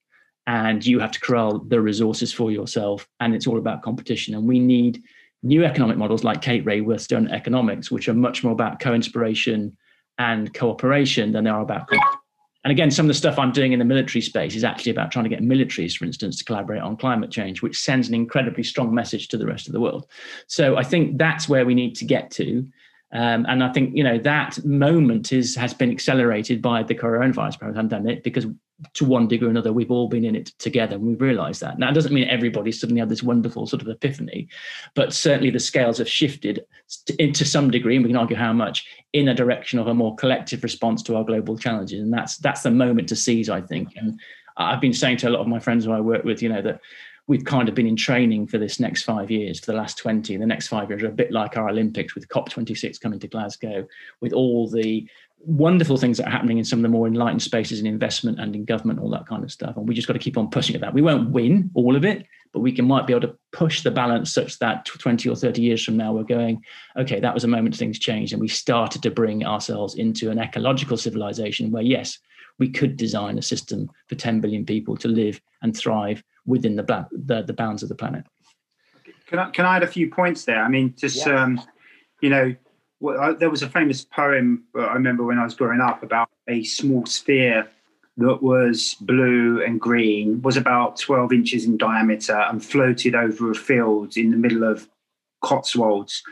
and 0.47 0.85
you 0.85 0.99
have 0.99 1.11
to 1.13 1.21
corral 1.21 1.61
the 1.61 1.81
resources 1.81 2.33
for 2.33 2.51
yourself. 2.51 3.09
And 3.21 3.35
it's 3.35 3.47
all 3.47 3.59
about 3.59 3.83
competition. 3.83 4.35
And 4.35 4.47
we 4.47 4.59
need 4.59 5.03
new 5.43 5.65
economic 5.65 5.97
models 5.97 6.25
like 6.25 6.43
Kate 6.43 6.65
Raworth's 6.65 7.07
doughnut 7.07 7.33
economics, 7.33 7.91
which 7.91 8.09
are 8.09 8.15
much 8.15 8.43
more 8.43 8.53
about 8.53 8.81
co-inspiration 8.81 9.77
and 10.19 10.53
cooperation 10.53 11.33
than 11.33 11.45
they 11.45 11.51
are 11.51 11.63
about 11.63 11.87
competition. 11.87 12.21
And 12.65 12.73
again, 12.73 12.91
some 12.91 13.07
of 13.07 13.09
the 13.09 13.15
stuff 13.15 13.39
I'm 13.39 13.53
doing 13.53 13.73
in 13.73 13.79
the 13.79 13.85
military 13.85 14.21
space 14.21 14.57
is 14.57 14.65
actually 14.65 14.91
about 14.91 15.13
trying 15.13 15.25
to 15.25 15.29
get 15.31 15.41
militaries, 15.41 15.97
for 15.97 16.05
instance, 16.05 16.39
to 16.39 16.45
collaborate 16.45 16.83
on 16.83 16.97
climate 16.97 17.31
change, 17.31 17.63
which 17.63 17.79
sends 17.79 18.09
an 18.09 18.15
incredibly 18.15 18.65
strong 18.65 18.93
message 18.93 19.29
to 19.29 19.39
the 19.39 19.47
rest 19.47 19.69
of 19.69 19.73
the 19.73 19.81
world. 19.81 20.07
So 20.49 20.77
I 20.77 20.83
think 20.83 21.19
that's 21.19 21.49
where 21.49 21.65
we 21.65 21.75
need 21.75 21.95
to 21.97 22.05
get 22.05 22.31
to. 22.33 22.67
Um, 23.13 23.47
and 23.49 23.65
I 23.65 23.73
think 23.73 23.97
you 23.97 24.05
know 24.05 24.19
that 24.19 24.63
moment 24.65 25.33
is 25.33 25.55
has 25.57 25.73
been 25.73 25.91
accelerated 25.91 26.61
by 26.61 26.83
the 26.83 26.95
coronavirus 26.95 27.75
pandemic 27.75 28.23
because 28.23 28.47
to 28.95 29.05
one 29.05 29.27
degree 29.27 29.49
or 29.49 29.51
another 29.51 29.73
we've 29.73 29.91
all 29.91 30.09
been 30.09 30.25
in 30.25 30.37
it 30.37 30.47
together 30.59 30.97
and 30.97 31.05
we've 31.05 31.21
realized 31.21 31.61
that. 31.63 31.79
Now 31.79 31.91
it 31.91 31.95
doesn't 31.95 32.13
mean 32.13 32.29
everybody 32.29 32.71
suddenly 32.71 33.01
had 33.01 33.09
this 33.09 33.23
wonderful 33.23 33.67
sort 33.67 33.83
of 33.83 33.89
epiphany, 33.89 34.49
but 34.95 35.13
certainly 35.13 35.51
the 35.51 35.59
scales 35.59 35.99
have 35.99 36.09
shifted 36.09 36.65
into 37.19 37.45
some 37.45 37.71
degree, 37.71 37.97
and 37.97 38.05
we 38.05 38.11
can 38.11 38.17
argue 38.17 38.37
how 38.37 38.53
much 38.53 38.87
in 39.15 39.29
a 39.29 39.35
direction 39.35 39.79
of 39.79 39.87
a 39.87 39.95
more 39.95 40.15
collective 40.17 40.63
response 40.63 41.03
to 41.05 41.17
our 41.17 41.25
global 41.25 41.57
challenges. 41.57 42.01
And 42.01 42.13
that's 42.13 42.37
that's 42.37 42.63
the 42.63 42.71
moment 42.71 43.09
to 43.09 43.17
seize, 43.17 43.49
I 43.49 43.63
think. 43.63 43.97
And 43.97 44.21
I've 44.59 44.81
been 44.81 44.93
saying 44.93 45.19
to 45.19 45.29
a 45.29 45.31
lot 45.31 45.41
of 45.41 45.49
my 45.49 45.61
friends 45.61 45.85
who 45.85 45.93
I 45.93 46.01
work 46.01 46.25
with, 46.25 46.43
you 46.43 46.49
know, 46.49 46.63
that 46.63 46.81
we've 47.29 47.45
kind 47.45 47.69
of 47.69 47.75
been 47.75 47.87
in 47.87 47.95
training 47.95 48.47
for 48.47 48.59
this 48.59 48.81
next 48.81 49.03
five 49.03 49.31
years, 49.31 49.61
for 49.61 49.67
the 49.67 49.77
last 49.77 49.99
20. 49.99 50.37
The 50.37 50.47
next 50.47 50.69
five 50.69 50.89
years 50.89 51.03
are 51.03 51.09
a 51.09 51.13
bit 51.13 51.31
like 51.31 51.57
our 51.57 51.69
Olympics 51.69 52.15
with 52.15 52.27
COP26 52.29 53.01
coming 53.01 53.21
to 53.21 53.29
Glasgow, 53.29 53.87
with 54.21 54.33
all 54.33 54.69
the 54.69 55.07
wonderful 55.41 55.99
things 55.99 56.17
that 56.17 56.27
are 56.27 56.31
happening 56.31 56.59
in 56.59 56.65
some 56.65 56.81
of 56.81 56.83
the 56.83 56.89
more 56.89 57.07
enlightened 57.07 57.43
spaces 57.43 57.81
in 57.81 57.87
investment 57.87 58.41
and 58.41 58.57
in 58.57 58.65
government, 58.65 58.99
all 58.99 59.11
that 59.11 59.27
kind 59.27 59.45
of 59.45 59.53
stuff. 59.53 59.77
And 59.77 59.87
we 59.87 59.95
just 59.95 60.09
got 60.09 60.15
to 60.15 60.19
keep 60.19 60.39
on 60.39 60.49
pushing 60.49 60.75
at 60.75 60.81
that. 60.81 60.95
We 60.95 61.03
won't 61.03 61.31
win 61.31 61.71
all 61.75 61.95
of 61.95 62.05
it, 62.05 62.27
but 62.53 62.61
we 62.61 62.73
can 62.73 62.87
might 62.87 63.07
be 63.07 63.13
able 63.13 63.29
to 63.29 63.37
push 63.53 63.83
the 63.83 63.91
balance 63.91 64.33
such 64.33 64.59
that 64.59 64.87
20 64.87 65.29
or 65.29 65.37
30 65.37 65.61
years 65.61 65.85
from 65.85 65.99
now, 65.99 66.15
we're 66.15 66.25
going, 66.25 66.63
okay, 66.97 67.21
that 67.21 67.35
was 67.35 67.45
a 67.45 67.49
moment 67.49 67.77
things 67.77 67.99
changed. 67.99 68.33
And 68.33 68.41
we 68.41 68.49
started 68.49 69.03
to 69.03 69.11
bring 69.11 69.45
ourselves 69.45 69.97
into 69.97 70.31
an 70.31 70.39
ecological 70.39 70.97
civilization 70.97 71.71
where, 71.71 71.83
yes, 71.83 72.19
we 72.59 72.71
could 72.71 72.97
design 72.97 73.39
a 73.39 73.43
system 73.43 73.91
for 74.09 74.15
10 74.15 74.41
billion 74.41 74.65
people 74.65 74.97
to 74.97 75.09
live 75.09 75.41
and 75.63 75.77
thrive 75.77 76.23
within 76.49 76.75
the, 76.75 77.07
the, 77.13 77.43
the 77.43 77.53
bounds 77.53 77.83
of 77.83 77.89
the 77.89 77.95
planet. 77.95 78.25
Can 79.27 79.39
I, 79.39 79.51
can 79.51 79.67
I 79.67 79.77
add 79.77 79.83
a 79.83 79.87
few 79.87 80.11
points 80.11 80.47
there? 80.47 80.63
I 80.63 80.69
mean, 80.69 80.95
just, 80.97 81.27
yeah. 81.27 81.43
um, 81.43 81.61
you 82.21 82.31
know, 82.31 82.55
well, 83.01 83.21
I, 83.21 83.33
there 83.33 83.51
was 83.51 83.63
a 83.63 83.69
famous 83.69 84.05
poem 84.05 84.65
uh, 84.77 84.83
I 84.83 84.95
remember 84.95 85.23
when 85.25 85.39
I 85.39 85.45
was 85.45 85.55
growing 85.55 85.81
up 85.81 86.03
about 86.03 86.31
a 86.49 86.65
small 86.65 87.07
sphere 87.07 87.69
that 88.17 88.43
was 88.43 88.97
blue 89.01 89.63
and 89.63 89.81
green, 89.81 90.43
was 90.43 90.57
about 90.57 90.99
12 90.99 91.33
inches 91.33 91.65
in 91.67 91.77
diameter, 91.77 92.37
and 92.37 92.65
floated 92.65 93.15
over 93.15 93.53
a 93.53 93.55
field 93.55 94.17
in 94.17 94.33
the 94.33 94.37
middle 94.37 94.65
of 94.65 94.89
Cotswolds. 95.43 96.23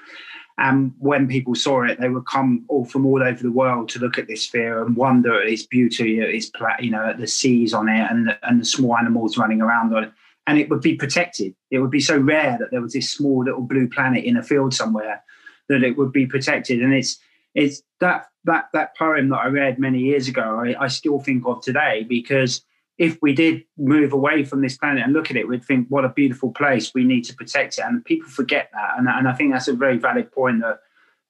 And 0.59 0.95
when 0.99 1.29
people 1.29 1.55
saw 1.55 1.83
it, 1.83 2.01
they 2.01 2.09
would 2.09 2.27
come 2.27 2.65
all 2.69 2.87
from 2.87 3.05
all 3.05 3.23
over 3.23 3.43
the 3.43 3.53
world 3.53 3.91
to 3.91 3.99
look 3.99 4.19
at 4.19 4.27
this 4.27 4.45
sphere 4.45 4.83
and 4.83 4.97
wonder 4.97 5.41
at 5.41 5.49
its 5.49 5.67
beauty, 5.67 6.21
at 6.21 6.31
its 6.31 6.51
you 6.81 6.91
know, 6.91 7.07
at 7.07 7.19
the 7.19 7.27
seas 7.27 7.75
on 7.75 7.89
it 7.89 8.11
and 8.11 8.29
the, 8.29 8.39
and 8.49 8.61
the 8.61 8.65
small 8.65 8.97
animals 8.97 9.37
running 9.37 9.61
around 9.61 9.95
on 9.95 10.05
it. 10.05 10.13
And 10.47 10.59
it 10.59 10.71
would 10.71 10.81
be 10.81 10.95
protected. 10.95 11.55
It 11.71 11.81
would 11.81 11.91
be 11.91 12.01
so 12.01 12.17
rare 12.17 12.57
that 12.59 12.71
there 12.71 12.81
was 12.81 12.95
this 12.95 13.11
small 13.11 13.45
little 13.45 13.63
blue 13.63 13.89
planet 13.89 14.25
in 14.25 14.37
a 14.37 14.43
field 14.43 14.73
somewhere 14.73 15.23
that 15.69 15.83
it 15.83 15.99
would 15.99 16.13
be 16.13 16.27
protected. 16.27 16.81
And 16.81 16.95
it's 16.95 17.19
it's 17.55 17.83
that 18.01 18.29
that 18.45 18.69
that 18.73 18.97
poem 18.97 19.29
that 19.31 19.39
I 19.39 19.49
read 19.49 19.79
many 19.79 19.99
years 19.99 20.29
ago. 20.29 20.63
I, 20.65 20.85
I 20.85 20.89
still 20.89 21.19
think 21.19 21.45
of 21.47 21.63
today 21.63 22.07
because 22.09 22.65
if 22.99 23.19
we 23.21 23.35
did 23.35 23.63
move 23.77 24.13
away 24.13 24.45
from 24.45 24.63
this 24.63 24.77
planet 24.77 25.05
and 25.05 25.13
look 25.13 25.31
at 25.31 25.37
it, 25.37 25.47
we'd 25.47 25.65
think, 25.65 25.87
what 25.89 26.05
a 26.05 26.09
beautiful 26.09 26.51
place. 26.51 26.95
We 26.95 27.05
need 27.05 27.23
to 27.25 27.35
protect 27.35 27.79
it. 27.79 27.85
And 27.85 28.05
people 28.05 28.29
forget 28.29 28.71
that. 28.73 28.99
And, 28.99 29.07
and 29.09 29.29
I 29.29 29.35
think 29.35 29.53
that's 29.53 29.69
a 29.69 29.75
very 29.75 29.99
valid 29.99 30.33
point 30.33 30.63
that, 30.63 30.81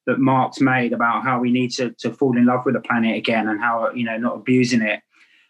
that 0.06 0.20
Mark's 0.20 0.60
made 0.60 0.92
about 0.92 1.24
how 1.24 1.40
we 1.40 1.50
need 1.50 1.72
to, 1.72 1.90
to 1.98 2.12
fall 2.12 2.36
in 2.36 2.46
love 2.46 2.64
with 2.64 2.74
the 2.74 2.80
planet 2.80 3.16
again 3.16 3.48
and 3.48 3.60
how, 3.60 3.90
you 3.90 4.04
know, 4.04 4.16
not 4.16 4.36
abusing 4.36 4.82
it. 4.82 5.00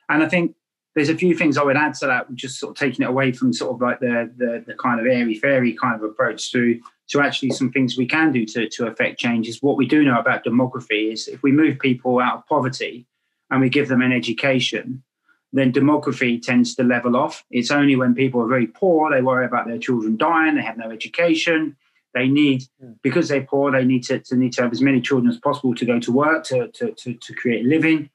And 0.09 0.23
I 0.23 0.29
think 0.29 0.55
there's 0.95 1.11
a 1.11 1.17
few 1.17 1.37
things 1.37 1.59
I 1.59 1.65
would 1.65 1.77
add 1.77 1.93
to 1.95 2.07
that, 2.07 2.35
just 2.35 2.59
sort 2.59 2.71
of 2.71 2.77
taking 2.79 3.05
it 3.05 3.11
away 3.11 3.33
from 3.33 3.53
sort 3.53 3.75
of 3.75 3.83
like 3.83 4.01
the, 4.01 4.33
the, 4.39 4.65
the 4.67 4.75
kind 4.75 4.99
of 4.99 5.07
airy 5.07 5.35
fairy 5.35 5.75
kind 5.75 5.95
of 5.95 6.03
approach 6.03 6.51
to, 6.53 6.81
to 7.09 7.21
actually 7.21 7.51
some 7.51 7.71
things 7.71 7.99
we 7.99 8.07
can 8.07 8.33
do 8.33 8.47
to, 8.47 8.69
to 8.71 8.87
affect 8.87 9.21
change 9.21 9.49
is 9.49 9.63
what 9.63 9.77
we 9.77 9.87
do 9.87 10.03
know 10.03 10.19
about 10.19 10.45
demography 10.45 11.13
is 11.13 11.29
if 11.29 11.43
we 11.43 11.53
move 11.53 11.79
people 11.79 12.19
out 12.21 12.39
of 12.39 12.47
poverty, 12.47 13.07
and 13.51 13.61
we 13.61 13.69
give 13.69 13.89
them 13.89 14.03
an 14.03 14.13
education, 14.13 15.03
then 15.59 15.73
demography 15.73 16.41
tends 16.41 16.75
to 16.75 16.83
level 16.83 17.17
off. 17.17 17.45
It's 17.51 17.71
only 17.71 17.97
when 17.97 18.15
people 18.15 18.43
are 18.43 18.49
very 18.49 18.67
poor, 18.67 19.11
they 19.11 19.23
worry 19.23 19.47
about 19.47 19.67
their 19.67 19.79
children 19.79 20.17
dying, 20.17 20.57
they 20.57 20.63
have 20.63 20.79
no 20.79 20.91
education. 20.91 21.77
They 22.15 22.29
need, 22.29 22.65
hmm. 22.81 22.93
because 23.03 23.29
they're 23.29 23.43
poor, 23.43 23.71
they 23.71 23.85
need 23.85 24.03
to, 24.05 24.19
to 24.21 24.37
need 24.37 24.55
to 24.55 24.63
have 24.63 24.73
as 24.73 24.81
many 24.81 25.03
children 25.03 25.31
as 25.31 25.39
possible 25.39 25.75
to 25.75 25.85
go 25.85 26.01
to 26.01 26.13
work, 26.13 26.45
to, 26.45 26.69
to, 26.69 26.93
to, 26.93 27.13
to 27.13 27.35
create 27.35 27.67
a 27.67 27.69
living. 27.69 28.09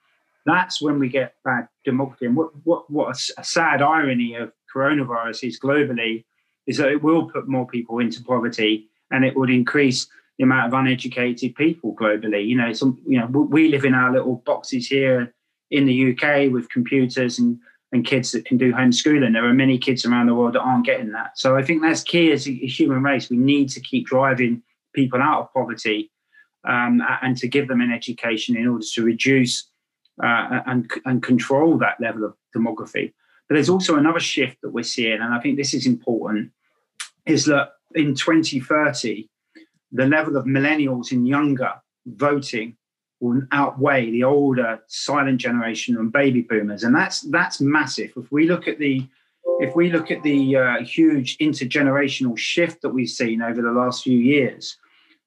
That's 0.44 0.82
when 0.82 0.98
we 0.98 1.08
get 1.08 1.36
bad 1.46 1.68
demography. 1.88 2.24
And 2.24 2.36
what, 2.36 2.50
what, 2.64 2.90
what 2.90 3.10
a, 3.10 3.42
a 3.42 3.44
sad 3.44 3.84
irony 3.84 4.34
of 4.36 4.52
coronavirus 4.76 5.48
is 5.48 5.60
globally 5.60 6.26
is 6.66 6.78
that 6.78 6.90
it 6.90 7.04
will 7.04 7.30
put 7.30 7.48
more 7.48 7.68
people 7.68 8.00
into 8.00 8.24
poverty 8.24 8.88
and 9.12 9.24
it 9.24 9.36
would 9.36 9.52
increase 9.52 10.08
the 10.38 10.46
amount 10.46 10.74
of 10.74 10.80
uneducated 10.80 11.54
people 11.56 11.96
globally. 11.96 12.48
You 12.48 12.56
know, 12.56 12.74
some 12.74 13.00
you 13.06 13.20
know 13.20 13.28
we 13.28 13.68
live 13.68 13.86
in 13.86 13.94
our 13.94 14.12
little 14.12 14.38
boxes 14.46 14.88
here 14.88 15.34
in 15.72 15.86
the 15.86 16.12
UK 16.12 16.52
with 16.52 16.70
computers 16.70 17.40
and 17.40 17.60
and 17.94 18.06
kids 18.06 18.32
that 18.32 18.46
can 18.46 18.58
do 18.58 18.72
homeschooling. 18.72 19.34
There 19.34 19.46
are 19.46 19.54
many 19.54 19.78
kids 19.78 20.06
around 20.06 20.28
the 20.28 20.36
world 20.36 20.54
that 20.54 20.62
aren't 20.62 20.86
getting 20.86 21.12
that. 21.12 21.38
So 21.38 21.58
I 21.58 21.64
think 21.64 21.82
that's 21.82 22.04
key 22.04 22.32
as 22.32 22.48
a 22.48 22.52
human 22.52 23.04
race. 23.04 23.30
We 23.30 23.36
need 23.36 23.68
to 23.72 23.82
keep 23.82 24.08
driving 24.08 24.64
people 24.94 25.22
out 25.22 25.42
of 25.42 25.54
poverty 25.54 26.10
um, 26.66 27.02
and 27.22 27.36
to 27.38 27.50
give 27.50 27.68
them 27.68 27.82
an 27.82 27.92
education 27.92 28.56
in 28.56 28.68
order 28.68 28.86
to 28.94 29.04
reduce 29.04 29.70
uh, 30.24 30.62
and 30.68 30.90
and 31.06 31.24
control 31.24 31.78
that 31.80 32.00
level 32.00 32.24
of 32.24 32.36
demography. 32.56 33.14
But 33.48 33.56
there's 33.56 33.70
also 33.70 33.96
another 33.98 34.20
shift 34.20 34.58
that 34.62 34.72
we're 34.72 34.84
seeing, 34.84 35.20
and 35.20 35.34
I 35.34 35.40
think 35.42 35.58
this 35.58 35.74
is 35.74 35.86
important, 35.86 36.52
is 37.26 37.46
that 37.46 37.74
in 37.96 38.16
2030, 38.16 39.30
the 39.92 40.06
level 40.06 40.38
of 40.38 40.46
millennials 40.46 41.12
and 41.12 41.28
younger 41.28 41.74
voting 42.06 42.78
will 43.22 43.42
outweigh 43.52 44.10
the 44.10 44.24
older 44.24 44.82
silent 44.88 45.40
generation 45.40 45.96
and 45.96 46.12
baby 46.12 46.42
boomers, 46.42 46.84
and 46.84 46.94
that's 46.94 47.22
that's 47.22 47.62
massive. 47.62 48.12
If 48.18 48.32
we 48.32 48.48
look 48.48 48.68
at 48.68 48.80
the 48.80 49.08
if 49.60 49.76
we 49.76 49.92
look 49.92 50.12
at 50.12 50.24
the 50.24 50.58
uh, 50.58 50.84
huge 50.84 51.38
intergenerational 51.38 52.38
shift 52.38 52.82
that 52.82 52.90
we've 52.90 53.10
seen 53.10 53.42
over 53.42 53.62
the 53.62 53.72
last 53.72 54.04
few 54.04 54.18
years, 54.18 54.78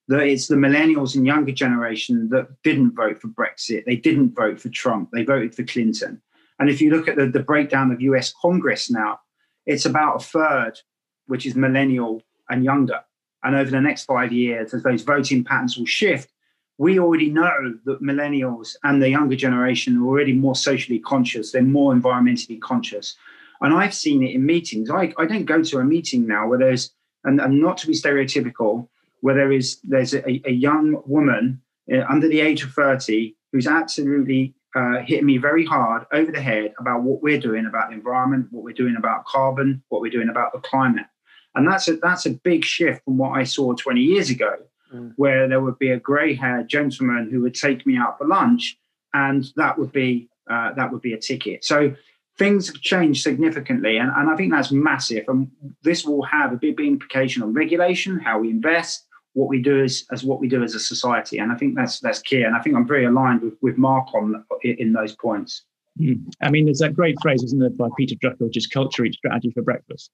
that 0.09 0.21
it's 0.21 0.49
the 0.49 0.57
millennials 0.57 1.15
and 1.15 1.27
younger 1.27 1.53
generation 1.53 2.29
that 2.31 2.49
didn't 2.63 2.95
vote 2.95 3.21
for 3.21 3.29
Brexit, 3.29 3.85
they 3.85 3.97
didn't 3.97 4.35
vote 4.35 4.61
for 4.61 4.69
Trump, 4.69 5.11
they 5.13 5.23
voted 5.23 5.55
for 5.55 5.63
Clinton. 5.63 6.21
And 6.59 6.69
if 6.69 6.81
you 6.81 6.91
look 6.91 7.09
at 7.09 7.17
the, 7.17 7.27
the 7.27 7.41
breakdown 7.41 7.91
of 7.91 8.01
US 8.01 8.33
Congress 8.41 8.91
now, 8.91 9.21
it's 9.67 9.87
about 9.87 10.17
a 10.17 10.25
third, 10.25 10.81
which 11.27 11.47
is 11.47 11.55
millennial 11.55 12.23
and 12.51 12.65
younger. 12.65 13.01
And 13.43 13.57
over 13.57 13.71
the 13.71 13.81
next 13.81 14.05
five 14.05 14.33
years, 14.33 14.75
as 14.75 14.83
those 14.83 15.03
voting 15.03 15.45
patterns 15.45 15.77
will 15.77 15.87
shift, 15.87 16.31
we 16.79 16.99
already 16.99 17.31
know 17.31 17.75
that 17.85 18.03
millennials 18.03 18.77
and 18.83 19.01
the 19.01 19.09
younger 19.09 19.37
generation 19.37 19.97
are 19.99 20.07
already 20.07 20.33
more 20.33 20.57
socially 20.57 20.99
conscious, 20.99 21.53
they're 21.53 21.63
more 21.63 21.95
environmentally 21.95 22.61
conscious. 22.61 23.17
And 23.61 23.73
I've 23.73 23.95
seen 23.95 24.23
it 24.23 24.35
in 24.35 24.45
meetings. 24.45 24.91
I, 24.91 25.13
I 25.17 25.27
don't 25.27 25.45
go 25.45 25.63
to 25.63 25.79
a 25.79 25.85
meeting 25.85 26.27
now 26.27 26.49
where 26.49 26.59
there's, 26.59 26.91
and, 27.23 27.41
and 27.41 27.61
not 27.61 27.79
to 27.79 27.87
be 27.87 27.95
stereotypical, 27.95 28.89
where 29.21 29.35
there 29.35 29.53
is 29.53 29.79
there's 29.85 30.15
a, 30.15 30.43
a 30.47 30.53
young 30.53 31.03
woman 31.07 31.63
uh, 31.93 32.05
under 32.09 32.29
the 32.29 32.41
age 32.41 32.63
of 32.65 32.73
30 32.73 33.35
who's 33.53 33.67
absolutely 33.67 34.55
uh, 34.75 34.99
hitting 35.07 35.27
me 35.27 35.39
very 35.39 35.65
hard 35.65 36.05
over 36.13 36.33
the 36.33 36.41
head 36.41 36.75
about 36.79 37.03
what 37.03 37.23
we're 37.23 37.41
doing 37.41 37.67
about 37.67 37.89
the 37.89 37.95
environment, 37.95 38.49
what 38.51 38.65
we're 38.65 38.75
doing 38.75 38.97
about 38.97 39.25
carbon, 39.25 39.83
what 39.89 40.01
we're 40.01 40.11
doing 40.11 40.29
about 40.29 40.53
the 40.53 40.59
climate. 40.59 41.07
And 41.55 41.69
that's 41.69 41.87
a 41.87 41.97
that's 41.97 42.27
a 42.27 42.31
big 42.31 42.65
shift 42.65 43.05
from 43.05 43.17
what 43.17 43.31
I 43.31 43.45
saw 43.45 43.75
20 43.75 44.01
years 44.01 44.29
ago, 44.29 44.57
mm. 44.95 45.13
where 45.17 45.49
there 45.49 45.61
would 45.61 45.79
be 45.79 45.91
a 45.91 45.99
grey-haired 45.99 46.69
gentleman 46.69 47.29
who 47.31 47.41
would 47.43 47.55
take 47.55 47.85
me 47.87 47.97
out 47.97 48.19
for 48.19 48.27
lunch, 48.27 48.79
and 49.13 49.45
that 49.57 49.79
would 49.79 49.93
be 49.93 50.29
uh, 50.51 50.73
that 50.75 50.93
would 50.93 51.03
be 51.03 51.15
a 51.15 51.19
ticket. 51.19 51.65
So 51.65 51.95
things 52.39 52.67
have 52.67 52.81
changed 52.81 53.23
significantly, 53.23 53.97
and, 53.97 54.11
and 54.17 54.31
I 54.31 54.37
think 54.37 54.53
that's 54.53 54.73
massive. 54.73 55.25
And 55.29 55.51
this 55.83 56.05
will 56.05 56.23
have 56.23 56.53
a 56.53 56.57
big, 56.57 56.77
big 56.77 56.89
implication 56.89 57.43
on 57.43 57.53
regulation, 57.53 58.19
how 58.19 58.41
we 58.41 58.51
invest, 58.51 59.07
what 59.35 59.49
we 59.49 59.61
do 59.61 59.83
as, 59.83 60.05
as 60.11 60.25
what 60.25 60.41
we 60.41 60.49
do 60.49 60.63
as 60.63 60.75
a 60.75 60.81
society. 60.81 61.39
And 61.39 61.53
I 61.53 61.57
think 61.57 61.77
that's 61.77 62.01
that's 62.01 62.21
key. 62.21 62.43
And 62.43 62.55
I 62.57 62.61
think 62.61 62.77
I'm 62.77 62.87
very 62.87 63.05
aligned 63.05 63.43
with, 63.43 63.55
with 63.63 63.77
Mark 63.79 64.07
on 64.15 64.45
in 64.63 64.93
those 64.93 65.15
points. 65.15 65.63
Mm. 66.01 66.25
I 66.43 66.51
mean, 66.51 66.65
there's 66.65 66.79
that 66.79 66.95
great 66.95 67.17
phrase, 67.23 67.43
isn't 67.45 67.59
there, 67.59 67.71
by 67.71 67.89
Peter 67.97 68.17
Drucker, 68.17 68.41
which 68.41 68.57
is 68.57 68.67
culture 68.67 69.05
eats 69.05 69.17
strategy 69.17 69.51
for 69.53 69.63
breakfast. 69.63 70.11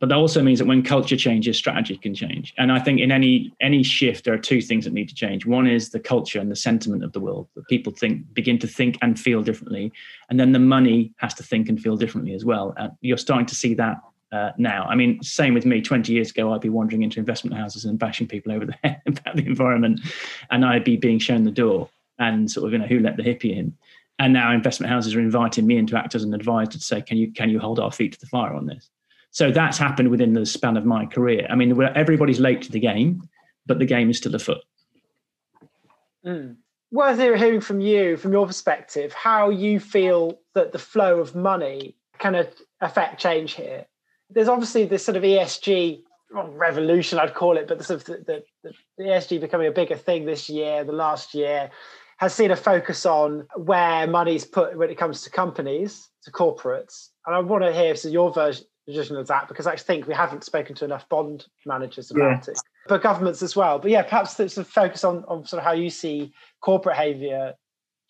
But 0.00 0.08
that 0.08 0.16
also 0.16 0.42
means 0.42 0.58
that 0.58 0.66
when 0.66 0.82
culture 0.82 1.16
changes, 1.16 1.56
strategy 1.56 1.96
can 1.96 2.14
change. 2.14 2.52
And 2.58 2.72
I 2.72 2.78
think 2.78 3.00
in 3.00 3.10
any 3.10 3.52
any 3.60 3.82
shift, 3.82 4.24
there 4.24 4.34
are 4.34 4.38
two 4.38 4.60
things 4.60 4.84
that 4.84 4.92
need 4.92 5.08
to 5.08 5.14
change. 5.14 5.46
One 5.46 5.66
is 5.66 5.90
the 5.90 6.00
culture 6.00 6.40
and 6.40 6.50
the 6.50 6.56
sentiment 6.56 7.04
of 7.04 7.12
the 7.12 7.20
world 7.20 7.48
that 7.54 7.66
people 7.68 7.92
think 7.92 8.34
begin 8.34 8.58
to 8.58 8.66
think 8.66 8.98
and 9.02 9.18
feel 9.18 9.42
differently, 9.42 9.92
and 10.28 10.38
then 10.38 10.52
the 10.52 10.58
money 10.58 11.12
has 11.18 11.32
to 11.34 11.42
think 11.42 11.68
and 11.68 11.80
feel 11.80 11.96
differently 11.96 12.34
as 12.34 12.44
well. 12.44 12.74
You're 13.00 13.16
starting 13.16 13.46
to 13.46 13.54
see 13.54 13.74
that 13.74 14.00
uh, 14.34 14.50
now. 14.58 14.84
I 14.84 14.96
mean, 14.96 15.22
same 15.22 15.54
with 15.54 15.64
me. 15.64 15.80
20 15.80 16.12
years 16.12 16.30
ago, 16.30 16.52
I'd 16.52 16.60
be 16.60 16.68
wandering 16.68 17.02
into 17.02 17.20
investment 17.20 17.56
houses 17.56 17.84
and 17.84 17.98
bashing 17.98 18.26
people 18.26 18.52
over 18.52 18.66
the 18.66 18.76
head 18.82 19.00
about 19.06 19.36
the 19.36 19.46
environment, 19.46 20.00
and 20.50 20.64
I'd 20.64 20.84
be 20.84 20.96
being 20.96 21.20
shown 21.20 21.44
the 21.44 21.50
door 21.50 21.88
and 22.18 22.50
sort 22.50 22.66
of, 22.66 22.72
you 22.72 22.78
know, 22.78 22.86
who 22.86 22.98
let 22.98 23.16
the 23.16 23.22
hippie 23.22 23.56
in. 23.56 23.76
And 24.18 24.32
now 24.32 24.52
investment 24.52 24.90
houses 24.90 25.14
are 25.14 25.20
inviting 25.20 25.66
me 25.66 25.76
in 25.76 25.86
to 25.88 25.98
act 25.98 26.14
as 26.14 26.24
an 26.24 26.34
advisor 26.34 26.72
to 26.72 26.80
say, 26.80 27.00
can 27.00 27.16
you 27.16 27.32
can 27.32 27.48
you 27.48 27.58
hold 27.58 27.80
our 27.80 27.92
feet 27.92 28.12
to 28.12 28.20
the 28.20 28.26
fire 28.26 28.54
on 28.54 28.66
this? 28.66 28.90
So 29.34 29.50
that's 29.50 29.76
happened 29.76 30.10
within 30.10 30.32
the 30.32 30.46
span 30.46 30.76
of 30.76 30.84
my 30.84 31.06
career. 31.06 31.46
I 31.50 31.54
mean, 31.54 31.78
everybody's 31.94 32.40
late 32.40 32.62
to 32.62 32.72
the 32.72 32.80
game, 32.80 33.22
but 33.66 33.78
the 33.78 33.86
game 33.86 34.08
is 34.08 34.16
still 34.16 34.34
afoot. 34.34 34.64
Mm. 36.26 36.56
Worth 36.90 37.18
hearing 37.18 37.60
from 37.60 37.80
you, 37.80 38.16
from 38.16 38.32
your 38.32 38.46
perspective, 38.46 39.12
how 39.12 39.50
you 39.50 39.78
feel 39.78 40.38
that 40.54 40.72
the 40.72 40.78
flow 40.78 41.20
of 41.20 41.34
money 41.34 41.96
can 42.18 42.46
affect 42.80 43.20
change 43.20 43.54
here 43.54 43.86
there's 44.30 44.48
obviously 44.48 44.84
this 44.84 45.04
sort 45.04 45.16
of 45.16 45.22
ESG 45.22 46.02
revolution, 46.30 47.18
I'd 47.18 47.34
call 47.34 47.56
it, 47.56 47.68
but 47.68 47.78
the, 47.78 47.84
sort 47.84 48.00
of 48.00 48.06
the, 48.06 48.42
the, 48.62 48.72
the 48.98 49.04
ESG 49.04 49.40
becoming 49.40 49.68
a 49.68 49.72
bigger 49.72 49.96
thing 49.96 50.26
this 50.26 50.48
year, 50.48 50.84
the 50.84 50.92
last 50.92 51.34
year, 51.34 51.70
has 52.18 52.34
seen 52.34 52.50
a 52.50 52.56
focus 52.56 53.06
on 53.06 53.46
where 53.56 54.06
money's 54.06 54.44
put 54.44 54.76
when 54.76 54.90
it 54.90 54.98
comes 54.98 55.22
to 55.22 55.30
companies, 55.30 56.08
to 56.22 56.30
corporates. 56.30 57.10
And 57.26 57.34
I 57.34 57.40
want 57.40 57.62
to 57.64 57.72
hear 57.72 57.94
so 57.94 58.08
your 58.08 58.32
version 58.32 58.64
of 58.86 59.26
that 59.28 59.48
because 59.48 59.66
I 59.66 59.76
think 59.76 60.06
we 60.06 60.14
haven't 60.14 60.44
spoken 60.44 60.74
to 60.76 60.84
enough 60.84 61.08
bond 61.08 61.46
managers 61.64 62.10
about 62.10 62.46
yeah. 62.46 62.52
it, 62.52 62.58
but 62.86 63.02
governments 63.02 63.42
as 63.42 63.56
well. 63.56 63.78
But 63.78 63.90
yeah, 63.90 64.02
perhaps 64.02 64.34
there's 64.34 64.58
a 64.58 64.64
focus 64.64 65.04
on, 65.04 65.24
on 65.26 65.46
sort 65.46 65.60
of 65.60 65.64
how 65.64 65.72
you 65.72 65.90
see 65.90 66.32
corporate 66.60 66.96
behavior 66.96 67.54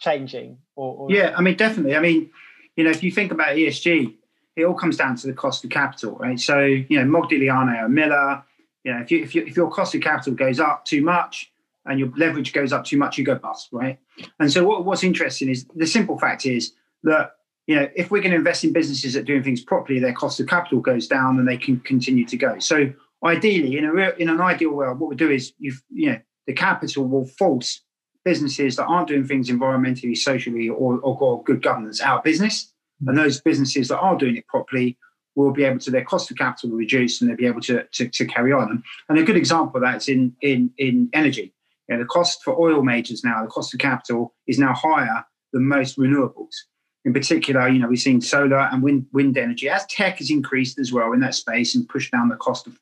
changing. 0.01 0.59
Or, 0.77 0.97
or 0.97 1.13
yeah, 1.13 1.35
I 1.37 1.43
mean, 1.43 1.57
definitely. 1.57 1.95
I 1.95 2.01
mean, 2.01 2.31
you 2.77 2.85
know, 2.85 2.91
if 2.91 3.03
you 3.03 3.13
think 3.13 3.31
about 3.31 3.57
ESG, 3.57 4.15
it 4.57 4.65
all 4.65 4.75
comes 4.75 4.97
down 4.97 5.17
to 5.17 5.27
the 5.27 5.33
cost 5.33 5.65
of 5.65 5.71
capital, 5.71 6.17
right? 6.17 6.39
So, 6.39 6.61
you 6.61 7.03
know, 7.03 7.05
Modigliani, 7.05 7.89
Miller, 7.89 8.43
you 8.85 8.93
know, 8.93 9.01
if, 9.01 9.11
you, 9.11 9.23
if, 9.23 9.35
you, 9.35 9.47
if 9.47 9.57
your 9.57 9.71
cost 9.71 9.95
of 9.95 10.03
capital 10.03 10.35
goes 10.35 10.61
up 10.61 10.85
too 10.85 11.03
much 11.03 11.53
and 11.87 11.99
your 11.99 12.13
leverage 12.17 12.53
goes 12.53 12.73
up 12.73 12.85
too 12.85 12.97
much, 12.97 13.19
you 13.19 13.25
go 13.25 13.35
bust, 13.35 13.69
right? 13.73 13.99
And 14.39 14.53
so 14.53 14.65
what, 14.65 14.85
what's 14.85 15.03
interesting 15.03 15.49
is 15.49 15.67
the 15.75 15.87
simple 15.87 16.19
fact 16.19 16.47
is 16.47 16.73
that, 17.05 17.33
you 17.67 17.77
know, 17.77 17.89
if 17.97 18.11
we're 18.11 18.21
going 18.21 18.33
to 18.33 18.37
invest 18.37 18.65
in 18.65 18.73
businesses 18.73 19.15
that 19.15 19.21
are 19.21 19.25
doing 19.25 19.43
things 19.43 19.63
properly, 19.63 19.99
their 19.99 20.13
cost 20.13 20.39
of 20.41 20.47
capital 20.47 20.81
goes 20.81 21.07
down 21.07 21.39
and 21.39 21.49
they 21.49 21.57
can 21.57 21.81
continue 21.81 22.27
to 22.27 22.37
go. 22.37 22.59
So 22.59 22.93
ideally, 23.25 23.79
in 23.79 23.85
a 23.85 23.93
real, 23.93 24.13
in 24.19 24.29
an 24.29 24.41
ideal 24.41 24.73
world, 24.73 25.01
what 25.01 25.11
we 25.11 25.17
do 25.17 25.31
is 25.31 25.53
you 25.59 25.73
you 25.91 26.13
know 26.13 26.21
the 26.47 26.53
capital 26.53 27.07
will 27.09 27.27
force 27.27 27.81
businesses 28.25 28.77
that 28.77 28.87
aren't 28.87 29.09
doing 29.09 29.27
things 29.27 29.51
environmentally, 29.51 30.17
socially, 30.17 30.69
or, 30.69 30.99
or 31.01 31.17
got 31.19 31.45
good 31.45 31.63
governance 31.63 32.01
out 32.01 32.19
of 32.19 32.25
business 32.25 32.73
hmm. 33.01 33.09
and 33.09 33.19
those 33.19 33.41
businesses 33.41 33.89
that 33.89 33.99
are 33.99 34.17
doing 34.17 34.37
it 34.37 34.47
properly 34.47 34.99
will 35.37 35.53
be 35.53 35.65
able 35.65 35.81
to 35.81 35.91
their 35.91 36.05
cost 36.05 36.31
of 36.31 36.37
capital 36.37 36.71
will 36.71 36.79
reduce 36.79 37.21
and 37.21 37.29
they'll 37.29 37.37
be 37.37 37.47
able 37.47 37.61
to, 37.61 37.85
to, 37.93 38.09
to 38.09 38.25
carry 38.25 38.53
on. 38.53 38.83
And 39.09 39.19
a 39.19 39.25
good 39.25 39.37
example 39.37 39.77
of 39.77 39.83
that 39.83 39.97
is 39.97 40.09
in 40.09 40.35
in 40.43 40.71
in 40.79 41.09
energy. 41.13 41.53
You 41.89 41.97
know, 41.97 42.03
the 42.03 42.09
cost 42.09 42.43
for 42.43 42.59
oil 42.59 42.83
majors 42.83 43.25
now, 43.25 43.43
the 43.43 43.51
cost 43.51 43.75
of 43.75 43.81
capital 43.81 44.35
is 44.47 44.59
now 44.59 44.73
higher 44.75 45.25
than 45.53 45.69
most 45.69 45.99
renewables. 45.99 46.55
In 47.05 47.13
particular, 47.13 47.69
you 47.69 47.79
know, 47.79 47.89
we've 47.89 47.99
seen 47.99 48.21
solar 48.21 48.61
and 48.73 48.83
wind 48.83 49.07
wind 49.13 49.37
energy 49.37 49.69
as 49.69 49.85
tech 49.87 50.19
has 50.19 50.31
increased 50.31 50.79
as 50.79 50.93
well 50.93 51.13
in 51.13 51.21
that 51.21 51.35
space 51.35 51.75
and 51.75 51.89
pushed 51.89 52.13
down 52.13 52.29
the 52.29 52.37
cost 52.37 52.67
of 52.67 52.79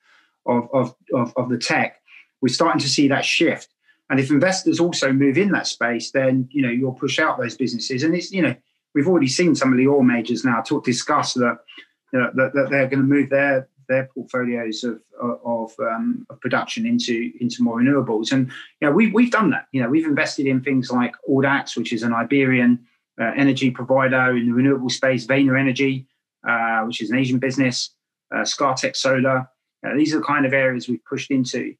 of 0.46 0.68
of, 0.72 0.94
of, 1.14 1.32
of 1.36 1.48
the 1.48 1.58
tech. 1.58 2.00
We're 2.40 2.48
starting 2.48 2.80
to 2.80 2.88
see 2.88 3.08
that 3.08 3.24
shift. 3.24 3.68
And 4.10 4.20
if 4.20 4.30
investors 4.30 4.78
also 4.78 5.12
move 5.12 5.38
in 5.38 5.52
that 5.52 5.66
space, 5.66 6.10
then 6.10 6.48
you 6.52 6.62
know 6.62 6.70
you'll 6.70 6.92
push 6.92 7.18
out 7.18 7.38
those 7.38 7.56
businesses. 7.56 8.02
And 8.02 8.14
it's 8.14 8.30
you 8.30 8.42
know 8.42 8.54
we've 8.94 9.08
already 9.08 9.28
seen 9.28 9.54
some 9.54 9.72
of 9.72 9.78
the 9.78 9.88
oil 9.88 10.02
majors 10.02 10.44
now 10.44 10.60
talk 10.60 10.84
discuss 10.84 11.34
that 11.34 11.58
you 12.12 12.18
know, 12.18 12.30
that, 12.34 12.52
that, 12.52 12.68
they're 12.70 12.88
going 12.88 13.00
to 13.00 13.14
move 13.14 13.30
their 13.30 13.68
their 13.88 14.08
portfolios 14.14 14.84
of 14.84 15.00
of, 15.20 15.72
um, 15.80 16.26
of, 16.30 16.40
production 16.40 16.86
into 16.86 17.32
into 17.40 17.62
more 17.62 17.80
renewables. 17.80 18.32
And 18.32 18.50
you 18.80 18.88
know, 18.88 18.92
we've 18.92 19.12
we've 19.12 19.30
done 19.30 19.50
that. 19.50 19.66
You 19.72 19.82
know, 19.82 19.88
we've 19.88 20.06
invested 20.06 20.46
in 20.46 20.62
things 20.62 20.90
like 20.90 21.14
Audax, 21.28 21.76
which 21.76 21.92
is 21.92 22.02
an 22.02 22.12
Iberian 22.12 22.86
uh, 23.20 23.32
energy 23.36 23.70
provider 23.70 24.36
in 24.36 24.46
the 24.46 24.52
renewable 24.52 24.90
space, 24.90 25.26
Vayner 25.26 25.58
Energy, 25.58 26.06
uh, 26.48 26.82
which 26.82 27.00
is 27.00 27.10
an 27.10 27.18
Asian 27.18 27.38
business, 27.38 27.90
uh, 28.34 28.38
Scatec 28.38 28.96
Solar. 28.96 29.48
Uh, 29.84 29.96
these 29.96 30.14
are 30.14 30.18
the 30.18 30.24
kind 30.24 30.46
of 30.46 30.52
areas 30.52 30.88
we've 30.88 31.04
pushed 31.04 31.30
into. 31.30 31.74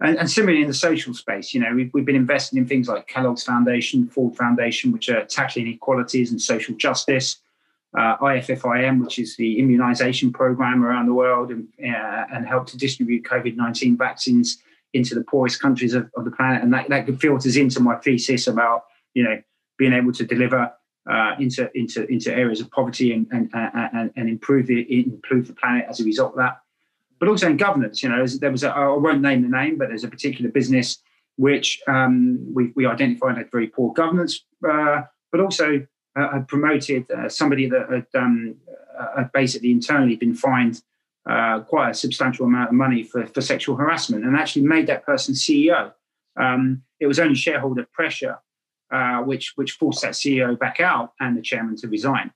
And, 0.00 0.18
and, 0.18 0.30
similarly 0.30 0.60
in 0.60 0.68
the 0.68 0.74
social 0.74 1.14
space, 1.14 1.54
you 1.54 1.60
know, 1.60 1.72
we've, 1.72 1.90
we've 1.94 2.04
been 2.04 2.16
investing 2.16 2.58
in 2.58 2.66
things 2.66 2.88
like 2.88 3.06
Kellogg's 3.06 3.44
Foundation, 3.44 4.08
Ford 4.08 4.36
Foundation, 4.36 4.92
which 4.92 5.08
are 5.08 5.24
tackling 5.24 5.66
inequalities 5.66 6.30
and 6.30 6.40
social 6.40 6.74
justice, 6.74 7.36
uh, 7.96 8.16
IFFIM, 8.18 9.00
which 9.00 9.20
is 9.20 9.36
the 9.36 9.58
immunization 9.58 10.32
program 10.32 10.84
around 10.84 11.06
the 11.06 11.14
world 11.14 11.50
and, 11.50 11.68
uh, 11.80 12.24
and 12.32 12.46
help 12.46 12.66
to 12.66 12.76
distribute 12.76 13.24
COVID 13.24 13.56
19 13.56 13.96
vaccines 13.96 14.58
into 14.94 15.14
the 15.14 15.22
poorest 15.22 15.60
countries 15.60 15.94
of, 15.94 16.10
of, 16.16 16.24
the 16.24 16.30
planet. 16.30 16.62
And 16.62 16.72
that, 16.72 16.88
that 16.88 17.20
filters 17.20 17.56
into 17.56 17.80
my 17.80 17.96
thesis 17.96 18.46
about, 18.46 18.84
you 19.14 19.22
know, 19.22 19.40
being 19.78 19.92
able 19.92 20.12
to 20.12 20.24
deliver 20.24 20.72
uh, 21.10 21.34
into, 21.38 21.70
into, 21.74 22.06
into 22.10 22.32
areas 22.34 22.60
of 22.60 22.70
poverty 22.70 23.12
and, 23.12 23.26
and, 23.30 23.50
and, 23.52 24.10
and 24.16 24.28
improve, 24.28 24.66
the, 24.66 25.04
improve 25.04 25.46
the 25.46 25.54
planet 25.54 25.84
as 25.88 26.00
a 26.00 26.04
result 26.04 26.32
of 26.32 26.38
that 26.38 26.58
but 27.24 27.30
also 27.30 27.48
in 27.48 27.56
governance. 27.56 28.02
You 28.02 28.10
know, 28.10 28.26
there 28.26 28.50
was 28.50 28.64
a, 28.64 28.70
I 28.70 28.86
won't 28.88 29.22
name 29.22 29.42
the 29.42 29.48
name, 29.48 29.78
but 29.78 29.88
there's 29.88 30.04
a 30.04 30.08
particular 30.08 30.50
business 30.50 30.98
which 31.36 31.80
um, 31.88 32.38
we, 32.52 32.72
we 32.76 32.86
identified 32.86 33.36
had 33.36 33.50
very 33.50 33.66
poor 33.66 33.92
governance, 33.92 34.44
uh, 34.68 35.02
but 35.32 35.40
also 35.40 35.86
uh, 36.16 36.32
had 36.32 36.48
promoted 36.48 37.10
uh, 37.10 37.28
somebody 37.28 37.68
that 37.68 37.90
had, 37.90 38.06
um, 38.14 38.56
uh, 38.98 39.16
had, 39.16 39.32
basically 39.32 39.70
internally 39.70 40.16
been 40.16 40.34
fined 40.34 40.82
uh, 41.28 41.60
quite 41.60 41.90
a 41.90 41.94
substantial 41.94 42.46
amount 42.46 42.68
of 42.68 42.74
money 42.74 43.02
for, 43.02 43.26
for 43.26 43.40
sexual 43.40 43.74
harassment 43.74 44.24
and 44.24 44.36
actually 44.36 44.62
made 44.62 44.86
that 44.86 45.04
person 45.04 45.34
CEO. 45.34 45.92
Um, 46.36 46.82
it 47.00 47.06
was 47.06 47.18
only 47.18 47.34
shareholder 47.34 47.86
pressure 47.92 48.38
uh, 48.94 49.20
which 49.22 49.52
which 49.56 49.72
forced 49.72 50.02
that 50.02 50.12
CEO 50.12 50.56
back 50.56 50.78
out 50.78 51.14
and 51.18 51.36
the 51.36 51.42
chairman 51.42 51.76
to 51.76 51.88
resign. 51.88 52.30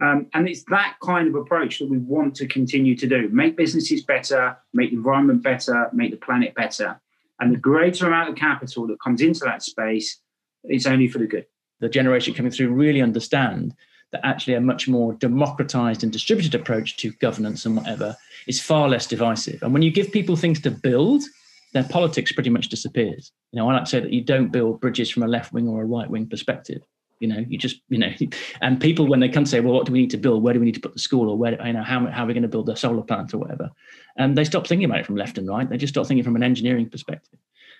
Um, 0.00 0.28
and 0.32 0.48
it's 0.48 0.64
that 0.70 0.96
kind 1.02 1.28
of 1.28 1.34
approach 1.34 1.78
that 1.78 1.90
we 1.90 1.98
want 1.98 2.34
to 2.36 2.46
continue 2.46 2.96
to 2.96 3.06
do 3.06 3.28
make 3.28 3.54
businesses 3.54 4.02
better, 4.02 4.56
make 4.72 4.90
the 4.90 4.96
environment 4.96 5.42
better, 5.42 5.90
make 5.92 6.10
the 6.10 6.16
planet 6.16 6.54
better. 6.54 6.98
And 7.38 7.52
the 7.52 7.58
greater 7.58 8.06
amount 8.06 8.30
of 8.30 8.36
capital 8.36 8.86
that 8.86 9.00
comes 9.00 9.20
into 9.20 9.40
that 9.44 9.62
space, 9.62 10.20
it's 10.64 10.86
only 10.86 11.06
for 11.06 11.18
the 11.18 11.26
good. 11.26 11.44
The 11.80 11.88
generation 11.90 12.32
coming 12.32 12.52
through 12.52 12.72
really 12.72 13.02
understand 13.02 13.74
that 14.12 14.24
actually 14.24 14.54
a 14.54 14.60
much 14.60 14.88
more 14.88 15.12
democratized 15.14 16.02
and 16.02 16.10
distributed 16.10 16.54
approach 16.54 16.96
to 16.98 17.12
governance 17.12 17.66
and 17.66 17.76
whatever 17.76 18.16
is 18.46 18.60
far 18.60 18.88
less 18.88 19.06
divisive. 19.06 19.62
And 19.62 19.72
when 19.72 19.82
you 19.82 19.90
give 19.90 20.12
people 20.12 20.36
things 20.36 20.60
to 20.62 20.70
build, 20.70 21.22
their 21.72 21.84
politics 21.84 22.32
pretty 22.32 22.50
much 22.50 22.68
disappears. 22.68 23.32
You 23.52 23.58
know, 23.58 23.68
I 23.68 23.74
like 23.74 23.84
to 23.84 23.90
say 23.90 24.00
that 24.00 24.12
you 24.12 24.22
don't 24.22 24.50
build 24.50 24.80
bridges 24.80 25.10
from 25.10 25.22
a 25.22 25.28
left 25.28 25.52
wing 25.52 25.68
or 25.68 25.82
a 25.82 25.86
right 25.86 26.08
wing 26.08 26.26
perspective. 26.26 26.82
You 27.20 27.28
know, 27.28 27.44
you 27.48 27.58
just, 27.58 27.80
you 27.88 27.98
know, 27.98 28.10
and 28.60 28.80
people 28.80 29.06
when 29.06 29.20
they 29.20 29.28
come 29.28 29.44
to 29.44 29.50
say, 29.50 29.60
well, 29.60 29.74
what 29.74 29.86
do 29.86 29.92
we 29.92 30.00
need 30.00 30.10
to 30.10 30.16
build? 30.16 30.42
Where 30.42 30.54
do 30.54 30.60
we 30.60 30.66
need 30.66 30.74
to 30.74 30.80
put 30.80 30.94
the 30.94 30.98
school, 30.98 31.28
or 31.28 31.36
where, 31.36 31.64
you 31.66 31.72
know, 31.72 31.82
how, 31.82 32.06
how 32.06 32.24
are 32.24 32.26
we 32.26 32.34
going 32.34 32.42
to 32.42 32.48
build 32.48 32.68
a 32.68 32.76
solar 32.76 33.02
plant 33.02 33.34
or 33.34 33.38
whatever? 33.38 33.70
And 34.16 34.36
they 34.36 34.44
stop 34.44 34.66
thinking 34.66 34.86
about 34.86 35.00
it 35.00 35.06
from 35.06 35.16
left 35.16 35.38
and 35.38 35.48
right. 35.48 35.68
They 35.68 35.76
just 35.76 35.94
start 35.94 36.06
thinking 36.06 36.24
from 36.24 36.36
an 36.36 36.42
engineering 36.42 36.88
perspective. 36.88 37.38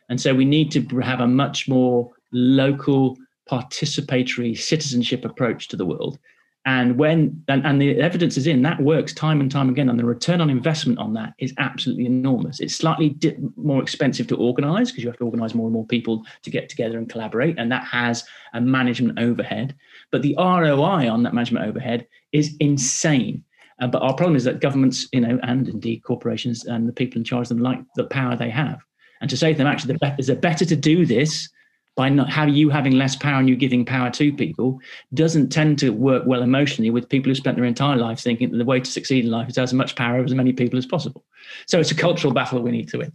And 0.09 0.21
so 0.21 0.35
we 0.35 0.45
need 0.45 0.71
to 0.73 0.99
have 1.01 1.21
a 1.21 1.27
much 1.27 1.69
more 1.69 2.11
local, 2.33 3.17
participatory 3.49 4.57
citizenship 4.57 5.25
approach 5.25 5.69
to 5.69 5.77
the 5.77 5.87
world 5.87 6.19
and 6.67 6.99
when 6.99 7.43
and, 7.49 7.65
and 7.65 7.81
the 7.81 8.01
evidence 8.01 8.37
is 8.37 8.47
in 8.47 8.63
that 8.63 8.83
works 8.83 9.15
time 9.15 9.41
and 9.41 9.51
time 9.51 9.71
again 9.71 9.89
and 9.89 9.99
the 9.99 10.05
return 10.05 10.43
on 10.43 10.51
investment 10.51 10.99
on 10.99 11.15
that 11.15 11.33
is 11.39 11.55
absolutely 11.57 12.05
enormous. 12.05 12.61
It's 12.61 12.75
slightly 12.75 13.11
di- 13.11 13.37
more 13.57 13.83
expensive 13.83 14.27
to 14.29 14.37
organize 14.37 14.91
because 14.91 15.03
you 15.03 15.09
have 15.09 15.19
to 15.19 15.25
organize 15.25 15.55
more 15.55 15.67
and 15.67 15.73
more 15.73 15.87
people 15.87 16.23
to 16.43 16.51
get 16.51 16.69
together 16.69 16.99
and 16.99 17.09
collaborate 17.09 17.59
and 17.59 17.73
that 17.73 17.85
has 17.85 18.25
a 18.53 18.61
management 18.61 19.19
overhead. 19.19 19.75
But 20.11 20.21
the 20.21 20.35
roi 20.37 21.09
on 21.09 21.23
that 21.23 21.33
management 21.33 21.67
overhead 21.67 22.07
is 22.33 22.57
insane. 22.61 23.43
Uh, 23.81 23.87
but 23.87 24.03
our 24.03 24.15
problem 24.15 24.37
is 24.37 24.45
that 24.45 24.61
governments 24.61 25.09
you 25.13 25.21
know 25.23 25.41
and 25.43 25.67
indeed 25.67 26.03
corporations 26.05 26.67
and 26.67 26.87
the 26.87 26.93
people 26.93 27.19
in 27.19 27.25
charge 27.25 27.45
of 27.45 27.57
them 27.57 27.63
like 27.63 27.81
the 27.97 28.05
power 28.05 28.37
they 28.37 28.51
have. 28.51 28.81
And 29.23 29.31
to 29.31 29.37
say 29.37 29.53
to 29.53 29.59
them 29.59 29.67
actually 29.67 29.95
the 29.95 29.99
be- 29.99 30.15
is 30.19 30.29
it 30.29 30.43
better 30.43 30.67
to 30.67 30.77
do 30.77 31.07
this 31.07 31.49
by 31.97 32.09
not 32.09 32.31
how 32.31 32.47
you 32.47 32.71
having 32.71 32.93
less 32.93 33.17
power 33.17 33.41
and 33.41 33.49
you 33.49 33.57
giving 33.57 33.85
power 33.85 34.11
to 34.11 34.33
people 34.33 34.81
doesn't 35.13 35.51
tend 35.51 35.79
to 35.79 35.91
work 35.91 36.23
well 36.27 36.43
emotionally 36.43 36.91
with 36.91 37.09
people 37.09 37.31
who 37.31 37.35
spent 37.35 37.57
their 37.57 37.65
entire 37.65 37.97
life 37.97 38.21
thinking 38.21 38.51
that 38.51 38.59
the 38.59 38.65
way 38.65 38.81
to 38.81 38.91
succeed 38.91 39.25
in 39.25 39.31
life 39.31 39.49
is 39.49 39.55
to 39.55 39.61
have 39.61 39.69
as 39.69 39.75
much 39.75 39.97
power 39.97 40.17
over 40.17 40.25
as 40.25 40.35
many 40.35 40.53
people 40.53 40.79
as 40.79 40.87
possible. 40.87 41.25
So 41.67 41.81
it's 41.81 41.91
a 41.91 41.97
cultural 41.97 42.33
battle 42.33 42.63
we 42.63 42.71
need 42.71 42.89
to 42.91 42.99
win. 42.99 43.13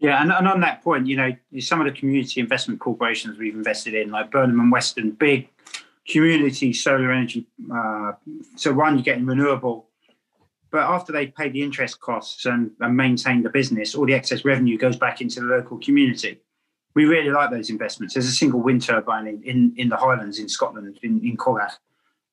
Yeah, 0.00 0.22
and, 0.22 0.30
and 0.30 0.46
on 0.46 0.60
that 0.60 0.82
point, 0.82 1.06
you 1.06 1.16
know, 1.16 1.32
some 1.58 1.80
of 1.80 1.86
the 1.86 1.98
community 1.98 2.40
investment 2.40 2.80
corporations 2.80 3.38
we've 3.38 3.54
invested 3.54 3.94
in, 3.94 4.10
like 4.10 4.30
Burnham 4.30 4.60
and 4.60 4.70
Weston, 4.70 5.12
big 5.12 5.48
community 6.08 6.72
solar 6.72 7.10
energy. 7.10 7.46
Uh, 7.72 8.12
so 8.56 8.72
one, 8.72 8.94
you're 8.94 9.02
getting 9.02 9.26
renewable, 9.26 9.88
but 10.70 10.80
after 10.80 11.12
they 11.12 11.26
pay 11.28 11.48
the 11.48 11.62
interest 11.62 12.00
costs 12.00 12.44
and, 12.44 12.70
and 12.80 12.96
maintain 12.96 13.42
the 13.42 13.50
business, 13.50 13.94
all 13.94 14.06
the 14.06 14.14
excess 14.14 14.44
revenue 14.44 14.78
goes 14.78 14.96
back 14.96 15.20
into 15.20 15.40
the 15.40 15.46
local 15.46 15.78
community 15.78 16.38
we 16.94 17.04
really 17.04 17.30
like 17.30 17.50
those 17.50 17.70
investments. 17.70 18.14
There's 18.14 18.26
a 18.26 18.32
single 18.32 18.60
wind 18.60 18.82
turbine 18.82 19.26
in, 19.26 19.42
in, 19.42 19.74
in 19.76 19.88
the 19.88 19.96
Highlands 19.96 20.38
in 20.38 20.48
Scotland, 20.48 20.98
in, 21.02 21.24
in 21.24 21.36
Coigach, 21.36 21.72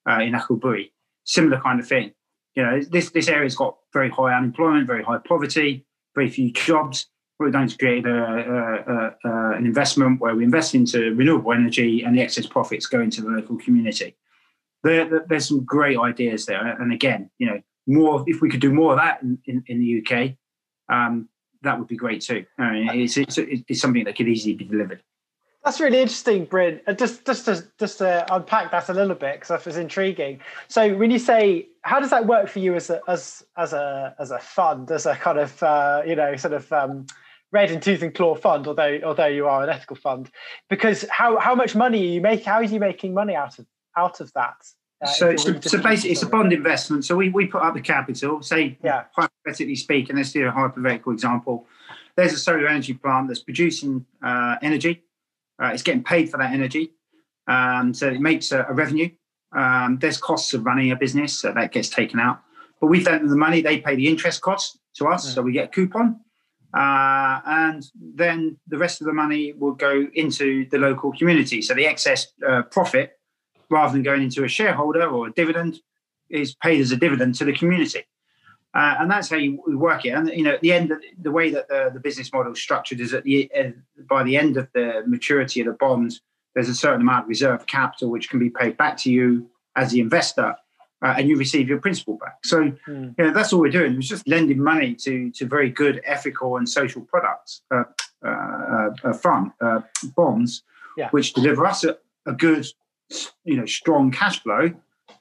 uh, 0.10 0.20
in 0.22 0.34
Achiltibuie. 0.34 0.91
Similar 1.24 1.60
kind 1.62 1.80
of 1.80 1.88
thing. 1.88 2.13
You 2.56 2.63
know, 2.63 2.82
this, 2.82 3.12
this 3.12 3.28
area's 3.28 3.56
got 3.56 3.78
very 3.91 4.10
high 4.10 4.34
unemployment, 4.34 4.88
very 4.88 5.04
high 5.04 5.18
poverty, 5.18 5.86
very 6.15 6.30
few 6.30 6.52
jobs. 6.52 7.08
We're 7.38 7.52
going 7.52 7.68
to 7.68 7.78
create 7.78 8.06
a, 8.06 8.10
a, 8.10 9.30
a, 9.30 9.52
an 9.58 9.65
investment 9.65 10.22
where 10.22 10.36
we 10.36 10.46
invest 10.46 10.74
into 10.74 11.13
renewable 11.15 11.52
energy 11.52 12.04
and 12.04 12.15
the 12.15 12.22
excess 12.22 12.46
profits 12.46 12.86
go 12.86 13.02
into 13.02 13.22
the 13.22 13.30
local 13.30 13.58
community. 13.58 14.15
There, 14.84 15.26
there's 15.28 15.50
some 15.50 15.65
great 15.65 15.98
ideas 15.98 16.46
there. 16.46 16.82
And 16.82 16.94
again, 16.94 17.30
you 17.39 17.48
know, 17.48 17.62
more 17.88 18.24
if 18.26 18.41
we 18.41 18.50
could 18.50 18.62
do 18.62 18.72
more 18.72 18.94
of 18.94 19.00
that 19.00 19.22
in, 19.22 19.38
in, 19.46 19.63
in 19.68 19.80
the 19.80 20.02
UK, 20.02 20.36
um, 20.89 21.28
that 21.65 21.78
would 21.78 21.88
be 21.88 21.97
great 21.97 22.21
too. 22.21 22.45
I 22.58 22.71
mean, 22.71 22.89
it's, 23.01 23.17
it's, 23.17 23.38
it's 23.38 23.82
something 23.82 24.04
that 24.06 24.15
could 24.15 24.28
easily 24.28 24.54
be 24.54 24.65
delivered. 24.65 25.01
That's 25.65 25.80
really 25.80 25.99
interesting, 25.99 26.45
Bryn. 26.45 26.80
Uh, 26.86 26.93
just 26.93 27.25
just 27.25 27.45
to 27.45 27.65
just 27.80 27.97
to 27.97 28.23
unpack 28.34 28.69
that 28.69 28.88
a 28.88 28.93
little 28.93 29.15
bit 29.15 29.34
because 29.38 29.47
that 29.47 29.65
was 29.65 29.78
intriguing. 29.78 30.39
So 30.67 30.95
when 30.95 31.10
you 31.10 31.17
say, 31.17 31.67
how 31.82 31.99
does 31.99 32.12
that 32.12 32.28
work 32.28 32.49
for 32.49 32.60
you 32.60 32.75
as 32.75 32.91
a 32.91 33.01
as 33.08 33.43
as 33.58 33.73
a 33.73 34.15
as 34.19 34.30
a 34.30 34.38
fund, 34.38 34.91
as 34.91 35.08
a 35.08 35.15
kind 35.15 35.39
of 35.39 35.63
uh, 35.63 36.04
you 36.06 36.15
know 36.15 36.36
sort 36.36 36.54
of 36.54 36.71
um, 36.71 37.08
red 37.51 37.71
and 37.71 37.82
tooth 37.82 38.04
and 38.04 38.13
claw 38.13 38.36
fund, 38.36 38.67
although 38.67 38.99
although 39.04 39.25
you 39.25 39.47
are 39.47 39.63
an 39.63 39.69
ethical 39.69 39.95
fund, 39.95 40.30
because 40.69 41.04
how 41.10 41.39
how 41.39 41.56
much 41.56 41.75
money 41.75 41.99
are 41.99 42.13
you 42.13 42.21
making? 42.21 42.45
How 42.45 42.58
are 42.58 42.63
you 42.63 42.80
making 42.80 43.15
money 43.15 43.36
out 43.36 43.58
of 43.58 43.65
out 43.97 44.19
of 44.21 44.32
that? 44.34 44.58
So, 45.03 45.36
so, 45.36 45.60
so 45.60 45.81
basically, 45.81 46.12
it's 46.12 46.23
a 46.23 46.27
bond 46.27 46.53
investment. 46.53 47.05
So 47.05 47.15
we, 47.15 47.29
we 47.29 47.45
put 47.47 47.62
up 47.62 47.73
the 47.73 47.81
capital, 47.81 48.41
say, 48.41 48.77
yeah. 48.84 49.03
hypothetically 49.15 49.75
speaking, 49.75 50.15
let's 50.15 50.31
do 50.31 50.47
a 50.47 50.51
hypothetical 50.51 51.12
example. 51.12 51.67
There's 52.15 52.34
a 52.34 52.38
solar 52.38 52.67
energy 52.67 52.93
plant 52.93 53.27
that's 53.27 53.41
producing 53.41 54.05
uh, 54.23 54.55
energy. 54.62 55.03
Uh, 55.62 55.67
it's 55.67 55.84
getting 55.84 56.03
paid 56.03 56.29
for 56.29 56.38
that 56.38 56.53
energy. 56.53 56.93
Um, 57.47 57.93
so 57.93 58.08
it 58.08 58.21
makes 58.21 58.51
a, 58.51 58.65
a 58.69 58.73
revenue. 58.73 59.10
Um, 59.55 59.99
there's 59.99 60.17
costs 60.17 60.53
of 60.53 60.65
running 60.65 60.91
a 60.91 60.95
business, 60.95 61.39
so 61.39 61.51
that 61.51 61.71
gets 61.71 61.89
taken 61.89 62.19
out. 62.19 62.41
But 62.79 62.88
we've 62.88 63.05
lent 63.05 63.21
them 63.21 63.29
the 63.29 63.38
money, 63.38 63.62
they 63.62 63.79
pay 63.79 63.95
the 63.95 64.08
interest 64.08 64.41
cost 64.41 64.79
to 64.95 65.08
us, 65.08 65.27
yeah. 65.27 65.34
so 65.34 65.41
we 65.41 65.51
get 65.51 65.65
a 65.65 65.67
coupon. 65.69 66.19
Uh, 66.75 67.39
and 67.45 67.86
then 68.15 68.58
the 68.67 68.77
rest 68.77 69.01
of 69.01 69.08
the 69.08 69.13
money 69.13 69.53
will 69.53 69.73
go 69.73 70.08
into 70.13 70.67
the 70.71 70.77
local 70.77 71.12
community. 71.13 71.62
So 71.62 71.73
the 71.73 71.86
excess 71.86 72.27
uh, 72.45 72.63
profit 72.63 73.17
rather 73.69 73.93
than 73.93 74.04
going 74.04 74.23
into 74.23 74.43
a 74.43 74.47
shareholder 74.47 75.08
or 75.08 75.28
a 75.28 75.32
dividend, 75.32 75.80
is 76.30 76.56
paid 76.56 76.82
as 76.82 76.91
a 76.91 76.97
dividend 76.97 77.36
to 77.36 77.45
the 77.45 77.54
community. 77.54 78.04
Uh, 78.75 78.95
and 78.99 79.10
that's 79.10 79.30
how 79.30 79.38
you 79.38 79.62
work 79.67 80.06
it. 80.06 80.10
And 80.10 80.28
you 80.30 80.43
know, 80.43 80.51
at 80.51 80.62
the 80.62 80.73
end, 80.73 80.91
of 80.91 81.01
the 81.17 81.32
way 81.32 81.49
that 81.51 81.69
the, 81.69 81.91
the 81.93 81.99
business 81.99 82.32
model 82.34 82.51
is 82.51 82.62
structured 82.62 82.99
is 82.99 83.13
at 83.13 83.23
the 83.23 83.49
uh, 83.58 83.69
by 84.10 84.23
the 84.23 84.36
end 84.36 84.58
of 84.58 84.67
the 84.73 85.04
maturity 85.08 85.62
of 85.62 85.67
the 85.67 85.73
bonds, 85.73 86.19
there's 86.54 86.67
a 86.67 86.75
certain 86.75 87.01
amount 87.01 87.23
of 87.23 87.30
reserve 87.30 87.65
capital 87.67 88.10
which 88.10 88.30
can 88.30 88.38
be 88.38 88.49
paid 88.49 88.75
back 88.75 88.97
to 88.97 89.12
you 89.12 89.49
as 89.78 89.91
the 89.91 90.01
investor, 90.01 90.56
uh, 91.01 91.13
and 91.17 91.30
you 91.30 91.38
receive 91.38 91.69
your 91.69 91.80
principal 91.80 92.17
back. 92.17 92.39
So, 92.43 92.63
mm. 92.86 93.15
you 93.17 93.23
know, 93.23 93.32
that's 93.32 93.54
all 93.54 93.62
we're 93.62 93.71
doing. 93.71 93.95
It's 93.95 94.10
just 94.10 94.28
lending 94.28 94.62
money 94.62 94.93
to 94.95 95.32
to 95.32 95.45
very 95.45 95.69
good 95.69 96.01
ethical 96.04 96.58
and 96.58 96.67
social 96.67 97.01
products, 97.01 97.62
uh, 97.71 97.84
uh, 98.25 98.89
uh 99.06 99.13
fund 99.13 99.54
bonds, 100.17 100.63
yeah. 100.97 101.10
which 101.12 101.34
deliver 101.34 101.65
us 101.65 101.86
a, 101.86 101.97
a 102.25 102.34
good 102.34 102.67
you 103.44 103.56
know 103.56 103.65
strong 103.65 104.12
cash 104.12 104.41
flow 104.41 104.72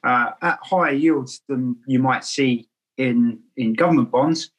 uh, 0.03 0.31
at 0.41 0.59
higher 0.61 0.93
yields 0.93 1.41
than 1.47 1.77
you 1.87 1.99
might 1.99 2.23
see 2.23 2.67
in 2.97 3.39
in 3.57 3.73
government 3.73 4.11
bonds, 4.11 4.51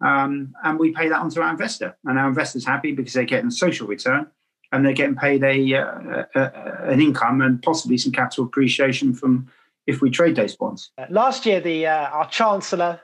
um, 0.00 0.54
and 0.64 0.78
we 0.78 0.92
pay 0.92 1.08
that 1.08 1.20
onto 1.20 1.40
our 1.40 1.50
investor, 1.50 1.96
and 2.04 2.18
our 2.18 2.28
investor's 2.28 2.64
happy 2.64 2.92
because 2.92 3.12
they're 3.12 3.24
getting 3.24 3.48
a 3.48 3.52
social 3.52 3.86
return 3.86 4.26
and 4.72 4.84
they're 4.84 4.92
getting 4.92 5.16
paid 5.16 5.42
a, 5.42 5.74
uh, 5.74 6.24
a, 6.34 6.40
a 6.40 6.90
an 6.92 7.00
income 7.00 7.40
and 7.40 7.62
possibly 7.62 7.98
some 7.98 8.12
capital 8.12 8.44
appreciation 8.44 9.12
from 9.12 9.48
if 9.86 10.00
we 10.00 10.10
trade 10.10 10.36
those 10.36 10.54
bonds. 10.54 10.92
Last 11.08 11.44
year, 11.46 11.60
the 11.60 11.86
uh, 11.86 12.08
our 12.08 12.28
chancellor 12.28 13.00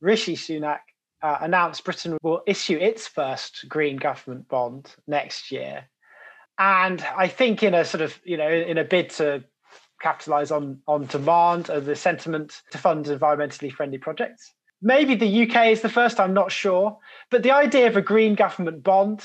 Rishi 0.00 0.36
Sunak. 0.36 0.80
Uh, 1.22 1.38
announced 1.40 1.82
Britain 1.82 2.18
will 2.22 2.42
issue 2.46 2.76
its 2.76 3.08
first 3.08 3.64
green 3.70 3.96
government 3.96 4.46
bond 4.48 4.94
next 5.06 5.50
year 5.50 5.88
and 6.58 7.04
I 7.16 7.28
think 7.28 7.62
in 7.62 7.74
a 7.74 7.84
sort 7.84 8.02
of 8.02 8.18
you 8.24 8.36
know 8.36 8.48
in 8.48 8.78
a 8.78 8.84
bid 8.84 9.10
to 9.10 9.44
capitalize 10.00 10.50
on 10.50 10.80
on 10.86 11.06
demand 11.06 11.68
and 11.68 11.86
the 11.86 11.96
sentiment 11.96 12.62
to 12.70 12.78
fund 12.78 13.06
environmentally 13.06 13.72
friendly 13.72 13.98
projects. 13.98 14.52
Maybe 14.82 15.14
the 15.14 15.48
UK 15.48 15.68
is 15.68 15.80
the 15.80 15.88
first. 15.88 16.20
I'm 16.20 16.34
not 16.34 16.52
sure, 16.52 16.98
but 17.30 17.42
the 17.42 17.52
idea 17.52 17.86
of 17.86 17.96
a 17.96 18.02
green 18.02 18.34
government 18.34 18.82
bond 18.82 19.22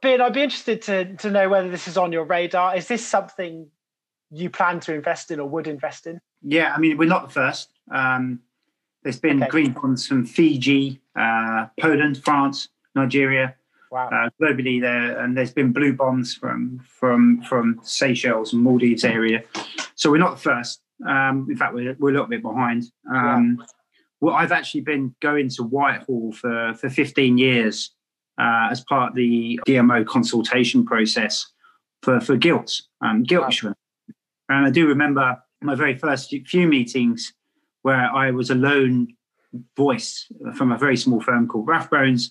Bryn, 0.00 0.20
I'd 0.20 0.32
be 0.32 0.42
interested 0.42 0.82
to, 0.82 1.16
to 1.16 1.30
know 1.30 1.48
whether 1.48 1.68
this 1.68 1.88
is 1.88 1.96
on 1.96 2.12
your 2.12 2.24
radar. 2.24 2.76
Is 2.76 2.88
this 2.88 3.04
something 3.06 3.68
you 4.30 4.50
plan 4.50 4.80
to 4.80 4.94
invest 4.94 5.30
in 5.30 5.40
or 5.40 5.48
would 5.48 5.66
invest 5.66 6.06
in? 6.06 6.20
Yeah, 6.42 6.72
I 6.74 6.78
mean, 6.78 6.96
we're 6.96 7.08
not 7.08 7.28
the 7.28 7.34
first. 7.34 7.70
Um, 7.90 8.40
there's 9.02 9.18
been 9.18 9.42
Okay. 9.42 9.50
green 9.50 9.72
bonds 9.72 10.06
from 10.06 10.24
Fiji, 10.24 11.00
uh, 11.18 11.66
Poland, 11.80 12.22
France, 12.22 12.68
Nigeria, 12.94 13.54
Wow. 13.90 14.08
uh, 14.10 14.28
globally 14.40 14.80
there, 14.80 15.18
and 15.20 15.36
there's 15.36 15.52
been 15.52 15.72
blue 15.72 15.92
bonds 15.94 16.34
from 16.34 16.80
from 16.86 17.42
from 17.42 17.80
Seychelles 17.82 18.52
and 18.52 18.62
Maldives 18.62 19.04
area. 19.04 19.42
So 19.94 20.10
we're 20.10 20.18
not 20.18 20.36
the 20.36 20.42
first. 20.42 20.80
Um, 21.06 21.46
in 21.50 21.56
fact, 21.56 21.74
we're, 21.74 21.94
we're 21.98 22.10
a 22.10 22.12
little 22.12 22.26
bit 22.26 22.42
behind. 22.42 22.84
Um, 23.12 23.64
Well, 24.20 24.34
I've 24.34 24.50
actually 24.52 24.80
been 24.80 25.14
going 25.20 25.48
to 25.50 25.62
Whitehall 25.62 26.32
for 26.32 26.74
for 26.74 26.90
15 26.90 27.38
years 27.38 27.90
uh, 28.40 28.68
as 28.70 28.80
part 28.84 29.10
of 29.10 29.14
the 29.16 29.60
DMO 29.66 30.04
consultation 30.04 30.84
process 30.84 31.46
for 32.02 32.20
for 32.20 32.36
gilt, 32.36 32.82
um, 33.00 33.22
gilt 33.22 33.42
Wow. 33.42 33.48
issuance. 33.48 33.78
And 34.48 34.66
I 34.66 34.70
do 34.70 34.86
remember 34.88 35.36
my 35.62 35.74
very 35.74 35.96
first 35.96 36.34
few 36.46 36.66
meetings 36.68 37.32
where 37.82 38.10
I 38.12 38.30
was 38.32 38.50
a 38.50 38.54
lone 38.54 39.08
voice 39.76 40.26
from 40.54 40.72
a 40.72 40.78
very 40.78 40.96
small 40.96 41.20
firm 41.20 41.46
called 41.48 41.66
Rathbones 41.68 42.30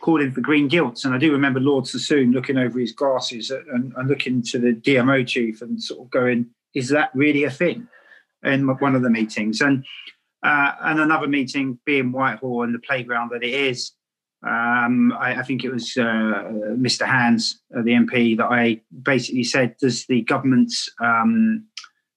calling 0.00 0.32
for 0.32 0.40
green 0.40 0.68
gilts. 0.68 1.04
And 1.04 1.14
I 1.14 1.18
do 1.18 1.32
remember 1.32 1.60
Lord 1.60 1.86
Sassoon 1.86 2.32
looking 2.32 2.58
over 2.58 2.78
his 2.78 2.92
glasses 2.92 3.50
and, 3.50 3.92
and 3.96 4.08
looking 4.08 4.42
to 4.42 4.58
the 4.58 4.72
DMO 4.72 5.26
chief 5.26 5.62
and 5.62 5.82
sort 5.82 6.00
of 6.00 6.10
going, 6.10 6.46
is 6.74 6.88
that 6.90 7.10
really 7.14 7.44
a 7.44 7.50
thing? 7.50 7.88
In 8.42 8.66
one 8.66 8.94
of 8.94 9.02
the 9.02 9.10
meetings. 9.10 9.60
And 9.60 9.84
uh, 10.42 10.72
and 10.82 11.00
another 11.00 11.26
meeting 11.26 11.78
being 11.84 12.12
Whitehall 12.12 12.62
and 12.62 12.74
the 12.74 12.78
playground 12.78 13.30
that 13.32 13.42
it 13.42 13.52
is. 13.52 13.92
Um, 14.46 15.12
I, 15.18 15.40
I 15.40 15.42
think 15.42 15.64
it 15.64 15.70
was 15.70 15.96
uh, 15.96 16.44
Mr. 16.76 17.04
Hands, 17.06 17.60
uh, 17.76 17.82
the 17.82 17.92
MP, 17.92 18.36
that 18.36 18.46
I 18.46 18.80
basically 19.02 19.42
said, 19.42 19.76
does 19.80 20.06
the 20.06 20.22
government's 20.22 20.88
um, 21.00 21.64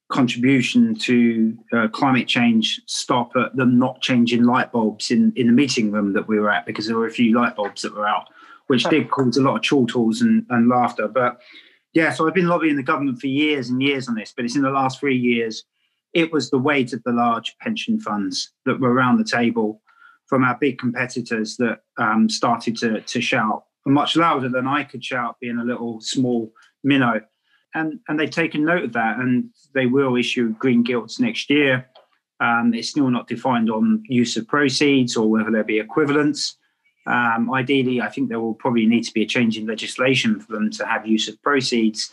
contribution 0.10 0.96
to 0.96 1.58
uh, 1.72 1.88
climate 1.90 2.28
change 2.28 2.82
stop 2.88 3.32
at 3.36 3.56
them 3.56 3.78
not 3.78 4.02
changing 4.02 4.44
light 4.44 4.72
bulbs 4.72 5.12
in, 5.12 5.32
in 5.36 5.48
the 5.48 5.54
meeting 5.54 5.92
room 5.92 6.14
that 6.14 6.28
we 6.28 6.40
were 6.40 6.52
at 6.52 6.66
because 6.66 6.88
there 6.88 6.98
were 6.98 7.06
a 7.06 7.12
few 7.12 7.36
light 7.36 7.56
bulbs 7.56 7.84
that 7.84 7.94
were 7.94 8.08
out, 8.08 8.28
which 8.68 8.84
did 8.86 9.10
cause 9.12 9.38
a 9.38 9.42
lot 9.42 9.56
of 9.56 9.62
chortles 9.62 10.22
and, 10.22 10.46
and 10.50 10.68
laughter. 10.68 11.08
But 11.08 11.40
yeah, 11.94 12.12
so 12.12 12.28
I've 12.28 12.34
been 12.34 12.48
lobbying 12.48 12.76
the 12.76 12.84
government 12.84 13.20
for 13.20 13.28
years 13.28 13.70
and 13.70 13.82
years 13.82 14.08
on 14.08 14.16
this, 14.16 14.34
but 14.36 14.46
it's 14.46 14.56
in 14.56 14.64
the 14.64 14.72
last 14.72 15.00
three 15.00 15.18
years. 15.18 15.64
It 16.14 16.32
was 16.32 16.50
the 16.50 16.58
weight 16.58 16.92
of 16.94 17.04
the 17.04 17.12
large 17.12 17.56
pension 17.62 18.00
funds 18.00 18.52
that 18.66 18.80
were 18.80 18.92
around 18.92 19.18
the 19.18 19.24
table 19.24 19.82
from 20.28 20.44
our 20.44 20.58
big 20.60 20.80
competitors 20.80 21.58
that 21.58 21.80
um, 21.98 22.30
started 22.30 22.78
to, 22.78 23.02
to 23.02 23.22
shout 23.22 23.64
much 23.86 24.16
louder 24.16 24.50
than 24.50 24.68
I 24.68 24.84
could 24.84 25.04
shout, 25.04 25.38
being 25.40 25.58
a 25.58 25.64
little 25.64 26.00
small 26.02 26.52
minnow 26.84 27.22
and 27.76 28.00
and 28.08 28.20
they've 28.20 28.30
taken 28.30 28.66
note 28.66 28.84
of 28.84 28.94
that, 28.94 29.20
and 29.20 29.50
they 29.74 29.86
will 29.86 30.16
issue 30.16 30.54
green 30.54 30.84
gilts 30.84 31.20
next 31.20 31.50
year. 31.50 31.88
Um, 32.40 32.74
it's 32.74 32.90
still 32.90 33.10
not 33.10 33.28
defined 33.28 33.70
on 33.70 34.04
use 34.08 34.38
of 34.38 34.48
proceeds 34.48 35.18
or 35.18 35.30
whether 35.30 35.52
there 35.52 35.64
be 35.64 35.80
equivalents. 35.80 36.56
Um, 37.06 37.52
ideally, 37.54 38.02
I 38.02 38.10
think 38.10 38.30
there 38.30 38.40
will 38.40 38.54
probably 38.54 38.86
need 38.86 39.04
to 39.04 39.14
be 39.14 39.24
a 39.24 39.28
change 39.28 39.58
in 39.58 39.66
legislation 39.68 40.40
for 40.40 40.54
them 40.54 40.72
to 40.72 40.86
have 40.86 41.06
use 41.06 41.28
of 41.28 41.42
proceeds. 41.42 42.12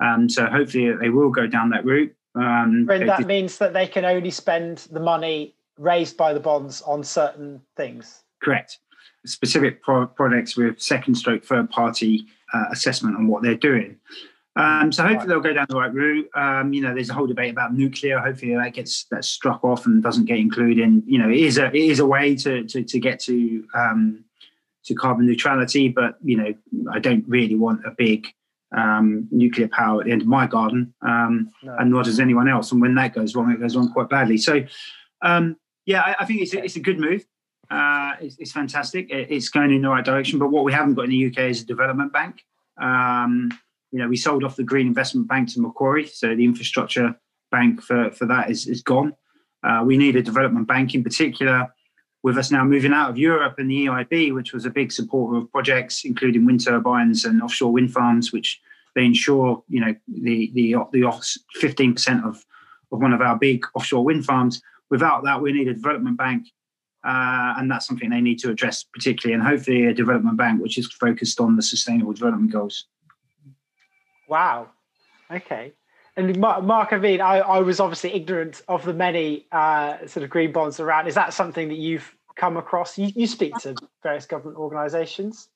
Um, 0.00 0.28
so 0.28 0.46
hopefully, 0.46 0.92
they 1.00 1.08
will 1.08 1.30
go 1.30 1.46
down 1.46 1.70
that 1.70 1.84
route. 1.84 2.14
Um, 2.36 2.88
And 2.90 3.08
that 3.08 3.18
did- 3.18 3.26
means 3.26 3.58
that 3.58 3.72
they 3.72 3.86
can 3.86 4.04
only 4.04 4.30
spend 4.30 4.78
the 4.90 5.00
money 5.00 5.54
raised 5.78 6.16
by 6.16 6.32
the 6.32 6.40
bonds 6.40 6.82
on 6.82 7.02
certain 7.02 7.60
things. 7.76 8.22
Correct. 8.42 8.78
Specific 9.26 9.82
pro- 9.82 10.06
products 10.06 10.56
with 10.56 10.80
second 10.80 11.14
stroke 11.14 11.44
third 11.44 11.70
party 11.70 12.26
uh, 12.52 12.66
assessment 12.70 13.16
on 13.16 13.26
what 13.26 13.42
they're 13.42 13.54
doing. 13.56 13.96
Um, 14.56 14.92
so 14.92 15.02
hopefully 15.02 15.28
they'll 15.28 15.40
go 15.40 15.52
down 15.52 15.66
the 15.68 15.76
right 15.76 15.92
route. 15.92 16.28
Um, 16.34 16.72
you 16.72 16.80
know, 16.80 16.94
there's 16.94 17.10
a 17.10 17.14
whole 17.14 17.26
debate 17.26 17.50
about 17.50 17.74
nuclear. 17.74 18.18
Hopefully 18.20 18.54
that 18.54 18.72
gets 18.72 19.04
that's 19.10 19.28
struck 19.28 19.64
off 19.64 19.86
and 19.86 20.02
doesn't 20.02 20.26
get 20.26 20.38
included. 20.38 20.78
In, 20.82 21.02
you 21.06 21.18
know, 21.18 21.28
it 21.28 21.38
is 21.38 21.58
a 21.58 21.66
it 21.66 21.74
is 21.74 21.98
a 21.98 22.06
way 22.06 22.36
to 22.36 22.64
to, 22.64 22.84
to 22.84 23.00
get 23.00 23.18
to 23.20 23.66
um, 23.74 24.24
to 24.84 24.94
carbon 24.94 25.26
neutrality. 25.26 25.88
But 25.88 26.16
you 26.22 26.36
know, 26.36 26.54
I 26.92 27.00
don't 27.00 27.24
really 27.26 27.56
want 27.56 27.84
a 27.84 27.90
big 27.90 28.28
um, 28.76 29.26
nuclear 29.32 29.68
power 29.68 30.00
at 30.00 30.06
the 30.06 30.12
end 30.12 30.22
of 30.22 30.28
my 30.28 30.46
garden. 30.46 30.94
Um, 31.02 31.50
No. 31.62 31.74
and 31.78 31.90
nor 31.90 32.02
does 32.04 32.20
anyone 32.20 32.48
else. 32.48 32.70
And 32.72 32.80
when 32.80 32.94
that 32.96 33.12
goes 33.14 33.34
wrong, 33.34 33.50
it 33.50 33.60
goes 33.60 33.74
wrong 33.76 33.92
quite 33.92 34.08
badly. 34.08 34.36
So, 34.36 34.64
um, 35.22 35.56
yeah, 35.86 36.00
I, 36.02 36.16
I 36.20 36.24
think 36.26 36.42
it's 36.42 36.54
a, 36.54 36.64
it's 36.64 36.76
a 36.76 36.80
good 36.80 36.98
move. 36.98 37.24
Uh, 37.70 38.12
it's, 38.20 38.36
it's 38.38 38.52
fantastic. 38.52 39.10
It- 39.10 39.30
it's 39.30 39.48
going 39.48 39.72
in 39.72 39.82
the 39.82 39.88
right 39.88 40.04
direction. 40.04 40.38
But 40.38 40.50
what 40.50 40.64
we 40.64 40.72
haven't 40.72 40.94
got 40.94 41.04
in 41.06 41.10
the 41.10 41.26
UK 41.26 41.38
is 41.50 41.62
a 41.62 41.66
development 41.66 42.12
bank. 42.12 42.44
Um, 42.80 43.50
you 43.94 44.00
know, 44.00 44.08
we 44.08 44.16
sold 44.16 44.42
off 44.42 44.56
the 44.56 44.64
Green 44.64 44.88
Investment 44.88 45.28
Bank 45.28 45.52
to 45.52 45.60
Macquarie, 45.60 46.08
so 46.08 46.34
the 46.34 46.44
infrastructure 46.44 47.14
bank 47.52 47.80
for 47.80 48.10
for 48.10 48.26
that 48.26 48.50
is 48.50 48.66
is 48.66 48.82
gone. 48.82 49.14
Uh, 49.62 49.84
we 49.86 49.96
need 49.96 50.16
a 50.16 50.22
development 50.22 50.66
bank 50.66 50.96
in 50.96 51.04
particular. 51.04 51.72
With 52.24 52.36
us 52.36 52.50
now 52.50 52.64
moving 52.64 52.92
out 52.92 53.10
of 53.10 53.18
Europe 53.18 53.54
and 53.58 53.70
the 53.70 53.86
EIB, 53.86 54.34
which 54.34 54.52
was 54.52 54.64
a 54.64 54.70
big 54.70 54.90
supporter 54.90 55.38
of 55.38 55.52
projects, 55.52 56.04
including 56.04 56.44
wind 56.44 56.64
turbines 56.64 57.24
and 57.24 57.40
offshore 57.40 57.70
wind 57.70 57.92
farms, 57.92 58.32
which 58.32 58.60
they 58.96 59.04
ensure, 59.04 59.62
you 59.68 59.80
know, 59.80 59.94
the 60.08 60.50
the 60.54 60.74
the 60.92 61.36
fifteen 61.52 61.92
percent 61.92 62.24
of 62.24 62.44
of 62.90 63.00
one 63.00 63.12
of 63.12 63.20
our 63.20 63.38
big 63.38 63.64
offshore 63.76 64.04
wind 64.04 64.24
farms. 64.24 64.60
Without 64.90 65.22
that, 65.22 65.40
we 65.40 65.52
need 65.52 65.68
a 65.68 65.74
development 65.74 66.18
bank, 66.18 66.48
uh, 67.04 67.54
and 67.58 67.70
that's 67.70 67.86
something 67.86 68.10
they 68.10 68.20
need 68.20 68.40
to 68.40 68.50
address 68.50 68.82
particularly, 68.82 69.34
and 69.34 69.48
hopefully 69.48 69.86
a 69.86 69.94
development 69.94 70.36
bank 70.36 70.60
which 70.60 70.78
is 70.78 70.92
focused 70.92 71.38
on 71.38 71.54
the 71.54 71.62
sustainable 71.62 72.12
development 72.12 72.50
goals. 72.50 72.86
Wow. 74.28 74.68
Okay. 75.30 75.72
And 76.16 76.38
Mark, 76.38 76.92
I 76.92 76.98
mean, 76.98 77.20
I, 77.20 77.38
I 77.38 77.58
was 77.58 77.80
obviously 77.80 78.14
ignorant 78.14 78.62
of 78.68 78.84
the 78.84 78.94
many 78.94 79.46
uh, 79.50 80.06
sort 80.06 80.22
of 80.22 80.30
green 80.30 80.52
bonds 80.52 80.78
around. 80.78 81.08
Is 81.08 81.14
that 81.16 81.34
something 81.34 81.68
that 81.68 81.78
you've 81.78 82.14
come 82.36 82.56
across? 82.56 82.96
You, 82.96 83.10
you 83.16 83.26
speak 83.26 83.54
to 83.58 83.74
various 84.02 84.26
government 84.26 84.56
organisations. 84.56 85.48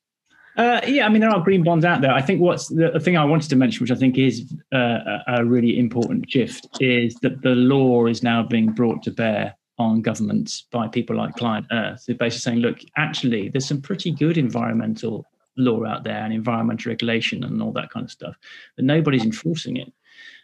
Uh, 0.57 0.81
yeah, 0.85 1.07
I 1.07 1.09
mean 1.09 1.21
there 1.21 1.31
are 1.31 1.41
green 1.41 1.63
bonds 1.63 1.85
out 1.85 2.01
there. 2.01 2.13
I 2.13 2.21
think 2.21 2.41
what's 2.41 2.67
the, 2.67 2.91
the 2.91 2.99
thing 2.99 3.17
I 3.17 3.25
wanted 3.25 3.49
to 3.51 3.57
mention, 3.57 3.85
which 3.85 3.93
I 3.93 3.95
think 3.95 4.19
is 4.19 4.53
uh, 4.75 5.19
a, 5.29 5.45
really 5.45 5.79
important 5.79 6.29
shift, 6.29 6.67
is 6.81 7.15
that 7.23 7.43
the 7.43 7.51
law 7.51 8.07
is 8.07 8.25
now 8.25 8.43
being 8.43 8.73
brought 8.73 9.05
to 9.05 9.13
bear 9.13 9.55
on 9.79 10.03
governments 10.03 10.65
by 10.73 10.89
people 10.89 11.15
like 11.15 11.37
Client 11.37 11.67
Earth. 11.71 12.03
They're 12.07 12.17
basically 12.17 12.41
saying, 12.41 12.59
look, 12.59 12.79
actually, 12.97 13.51
there's 13.51 13.69
some 13.69 13.81
pretty 13.81 14.11
good 14.11 14.37
environmental 14.37 15.25
law 15.59 15.85
out 15.85 16.05
there 16.05 16.25
and 16.25 16.33
environmental 16.33 16.91
regulation 16.91 17.45
and 17.45 17.63
all 17.63 17.73
that 17.73 17.91
kind 17.91 18.05
of 18.05 18.11
stuff, 18.11 18.37
but 18.77 18.85
nobody's 18.85 19.25
enforcing 19.25 19.77
it. 19.77 19.93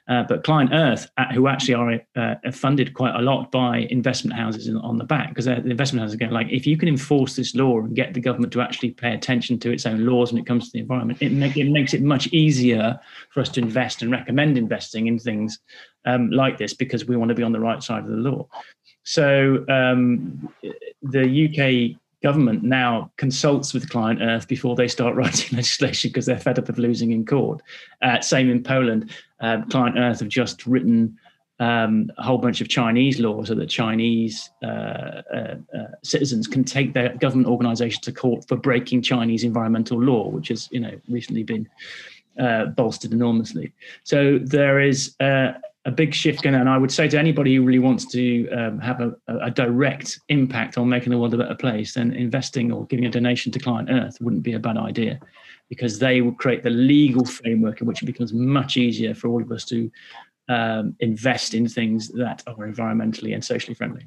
Uh, 0.06 0.22
but 0.28 0.44
Client 0.44 0.70
Earth, 0.74 1.08
uh, 1.16 1.32
who 1.32 1.48
actually 1.48 1.74
are 1.74 1.98
uh, 2.16 2.34
funded 2.52 2.92
quite 2.92 3.14
a 3.14 3.22
lot 3.22 3.50
by 3.50 3.86
investment 3.88 4.36
houses 4.36 4.68
on 4.68 4.98
the 4.98 5.04
back, 5.04 5.30
because 5.30 5.46
the 5.46 5.56
investment 5.56 6.02
houses 6.02 6.14
are 6.14 6.18
going 6.18 6.30
like, 6.30 6.48
if 6.50 6.66
you 6.66 6.76
can 6.76 6.88
enforce 6.88 7.36
this 7.36 7.54
law 7.54 7.78
and 7.78 7.96
get 7.96 8.12
the 8.12 8.20
government 8.20 8.52
to 8.52 8.60
actually 8.60 8.90
pay 8.90 9.14
attention 9.14 9.58
to 9.60 9.70
its 9.70 9.86
own 9.86 10.04
laws 10.04 10.30
when 10.30 10.40
it 10.40 10.46
comes 10.46 10.66
to 10.66 10.72
the 10.74 10.80
environment, 10.80 11.22
it, 11.22 11.32
make, 11.32 11.56
it 11.56 11.70
makes 11.70 11.94
it 11.94 12.02
much 12.02 12.26
easier 12.28 13.00
for 13.30 13.40
us 13.40 13.48
to 13.48 13.60
invest 13.60 14.02
and 14.02 14.12
recommend 14.12 14.58
investing 14.58 15.06
in 15.06 15.18
things 15.18 15.58
um, 16.04 16.30
like 16.30 16.58
this 16.58 16.74
because 16.74 17.06
we 17.06 17.16
want 17.16 17.30
to 17.30 17.34
be 17.34 17.42
on 17.42 17.52
the 17.52 17.60
right 17.60 17.82
side 17.82 18.04
of 18.04 18.10
the 18.10 18.16
law. 18.16 18.46
So 19.04 19.64
um, 19.70 20.50
the 21.02 21.48
UK 21.48 21.98
government 22.24 22.62
now 22.62 23.12
consults 23.18 23.74
with 23.74 23.90
Client 23.90 24.22
Earth 24.22 24.48
before 24.48 24.74
they 24.74 24.88
start 24.88 25.14
writing 25.20 25.56
legislation 25.56 26.08
because 26.08 26.24
they're 26.24 26.40
fed 26.40 26.58
up 26.58 26.70
of 26.70 26.78
losing 26.78 27.12
in 27.12 27.24
court. 27.26 27.60
Uh, 28.00 28.20
same 28.20 28.50
in 28.50 28.62
Poland. 28.62 29.10
Uh, 29.40 29.60
Client 29.70 29.98
Earth 29.98 30.20
have 30.20 30.30
just 30.30 30.66
written 30.66 31.18
um, 31.60 32.10
a 32.16 32.22
whole 32.22 32.38
bunch 32.38 32.62
of 32.62 32.68
Chinese 32.68 33.20
law 33.20 33.44
so 33.44 33.54
that 33.54 33.66
Chinese 33.66 34.50
uh, 34.62 34.66
uh, 34.66 35.54
uh, 35.78 35.86
citizens 36.02 36.48
can 36.48 36.64
take 36.64 36.94
their 36.94 37.14
government 37.16 37.46
organization 37.46 38.00
to 38.00 38.10
court 38.10 38.48
for 38.48 38.56
breaking 38.56 39.02
Chinese 39.02 39.44
environmental 39.44 40.00
law, 40.00 40.26
which 40.28 40.48
has 40.48 40.68
you 40.72 40.80
know 40.80 40.98
recently 41.08 41.42
been 41.42 41.68
bolstered 42.74 43.12
enormously. 43.12 43.70
So 44.02 44.38
there 44.42 44.80
is 44.80 45.14
a 45.84 45.90
big 45.90 46.14
shift 46.14 46.42
going 46.42 46.54
on. 46.54 46.62
And 46.62 46.70
I 46.70 46.78
would 46.78 46.92
say 46.92 47.08
to 47.08 47.18
anybody 47.18 47.56
who 47.56 47.62
really 47.62 47.78
wants 47.78 48.06
to 48.06 48.48
um, 48.50 48.78
have 48.80 49.00
a, 49.00 49.14
a, 49.28 49.50
direct 49.50 50.18
impact 50.28 50.78
on 50.78 50.88
making 50.88 51.10
the 51.10 51.18
world 51.18 51.34
a 51.34 51.38
better 51.38 51.54
place, 51.54 51.94
then 51.94 52.12
investing 52.12 52.72
or 52.72 52.86
giving 52.86 53.04
a 53.04 53.10
donation 53.10 53.52
to 53.52 53.58
Client 53.58 53.90
Earth 53.90 54.16
wouldn't 54.20 54.42
be 54.42 54.54
a 54.54 54.58
bad 54.58 54.78
idea 54.78 55.20
because 55.68 55.98
they 55.98 56.20
will 56.20 56.32
create 56.32 56.62
the 56.62 56.70
legal 56.70 57.24
framework 57.26 57.80
in 57.80 57.86
which 57.86 58.02
it 58.02 58.06
becomes 58.06 58.32
much 58.32 58.76
easier 58.76 59.14
for 59.14 59.28
all 59.28 59.42
of 59.42 59.50
us 59.52 59.64
to 59.66 59.90
um, 60.48 60.96
invest 61.00 61.54
in 61.54 61.68
things 61.68 62.08
that 62.08 62.42
are 62.46 62.66
environmentally 62.66 63.34
and 63.34 63.44
socially 63.44 63.74
friendly. 63.74 64.06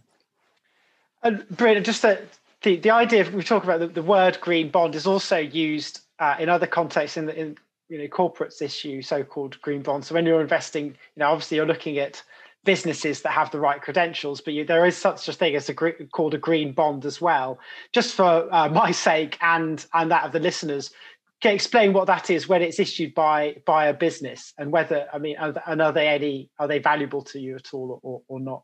And 1.24 1.48
Bryn, 1.50 1.84
just 1.84 2.02
the, 2.02 2.22
the, 2.62 2.78
the 2.78 2.92
idea, 2.92 3.30
we 3.32 3.44
talk 3.44 3.64
about 3.64 3.80
the, 3.80 3.88
the 3.88 4.04
word 4.04 4.40
green 4.42 4.70
bond 4.70 4.96
is 4.96 5.08
also 5.08 5.38
used 5.38 6.02
uh, 6.20 6.36
in 6.40 6.50
other 6.50 6.68
contexts 6.68 7.18
in, 7.18 7.26
the, 7.28 7.40
in 7.40 7.58
you 7.90 7.98
know 7.98 8.08
corporates 8.08 8.62
issue 8.62 9.02
so-called 9.02 9.60
green 9.62 9.82
bonds. 9.82 10.08
So 10.08 10.16
when 10.16 10.26
you're 10.26 10.42
investing, 10.42 10.88
you 10.88 10.94
know, 11.18 11.28
obviously 11.28 11.58
you're 11.58 11.66
looking 11.66 11.98
at 11.98 12.22
businesses 12.64 13.22
that 13.22 13.32
have 13.32 13.50
the 13.52 13.60
right 13.60 13.82
credentials, 13.82 14.42
but 14.42 14.54
you, 14.54 14.66
there 14.66 14.86
is 14.86 14.98
such 14.98 15.28
a 15.30 15.34
thing 15.34 15.56
as 15.56 15.70
a 15.70 15.74
called 15.74 16.34
a 16.34 16.38
green 16.38 16.74
bond 16.74 17.06
as 17.06 17.22
well. 17.22 17.60
Just 17.94 18.16
for 18.16 18.54
uh, 18.54 18.70
my 18.84 18.92
sake 18.92 19.38
and 19.42 19.86
and 19.94 20.12
that 20.12 20.26
of 20.26 20.32
the 20.32 20.40
listeners, 20.40 20.92
can 21.42 21.54
explain 21.54 21.94
what 21.94 22.08
that 22.08 22.30
is 22.30 22.48
when 22.48 22.62
it's 22.62 22.80
issued 22.80 23.14
by 23.14 23.58
by 23.66 23.88
a 23.88 23.94
business 23.94 24.54
and 24.58 24.72
whether 24.72 25.08
I 25.14 25.18
mean 25.18 25.38
and 25.40 25.82
are 25.82 25.92
they 25.92 26.08
any 26.08 26.50
are 26.60 26.68
they 26.68 26.80
valuable 26.80 27.24
to 27.24 27.40
you 27.40 27.56
at 27.56 27.74
all 27.74 28.00
or, 28.04 28.22
or 28.28 28.40
not? 28.40 28.64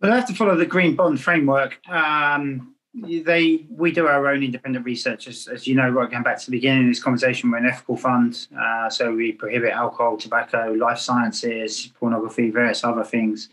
Well, 0.00 0.12
I 0.12 0.16
have 0.16 0.28
to 0.28 0.34
follow 0.34 0.56
the 0.56 0.66
green 0.66 0.94
bond 0.94 1.20
framework. 1.20 1.80
Um, 1.88 2.76
they 3.24 3.66
we 3.70 3.92
do 3.92 4.06
our 4.06 4.28
own 4.28 4.42
independent 4.42 4.84
research, 4.84 5.28
as, 5.28 5.48
as, 5.48 5.66
you 5.66 5.74
know. 5.74 5.88
Right, 5.88 6.10
going 6.10 6.22
back 6.22 6.38
to 6.38 6.46
the 6.46 6.52
beginning 6.52 6.84
of 6.84 6.90
this 6.90 7.02
conversation, 7.02 7.50
we're 7.50 7.58
an 7.58 7.66
ethical 7.66 7.96
fund, 7.96 8.48
uh, 8.58 8.88
so 8.90 9.12
we 9.12 9.32
prohibit 9.32 9.72
alcohol, 9.72 10.16
tobacco, 10.16 10.72
life 10.72 10.98
sciences, 10.98 11.90
pornography, 11.98 12.50
various 12.50 12.84
other 12.84 13.04
things. 13.04 13.48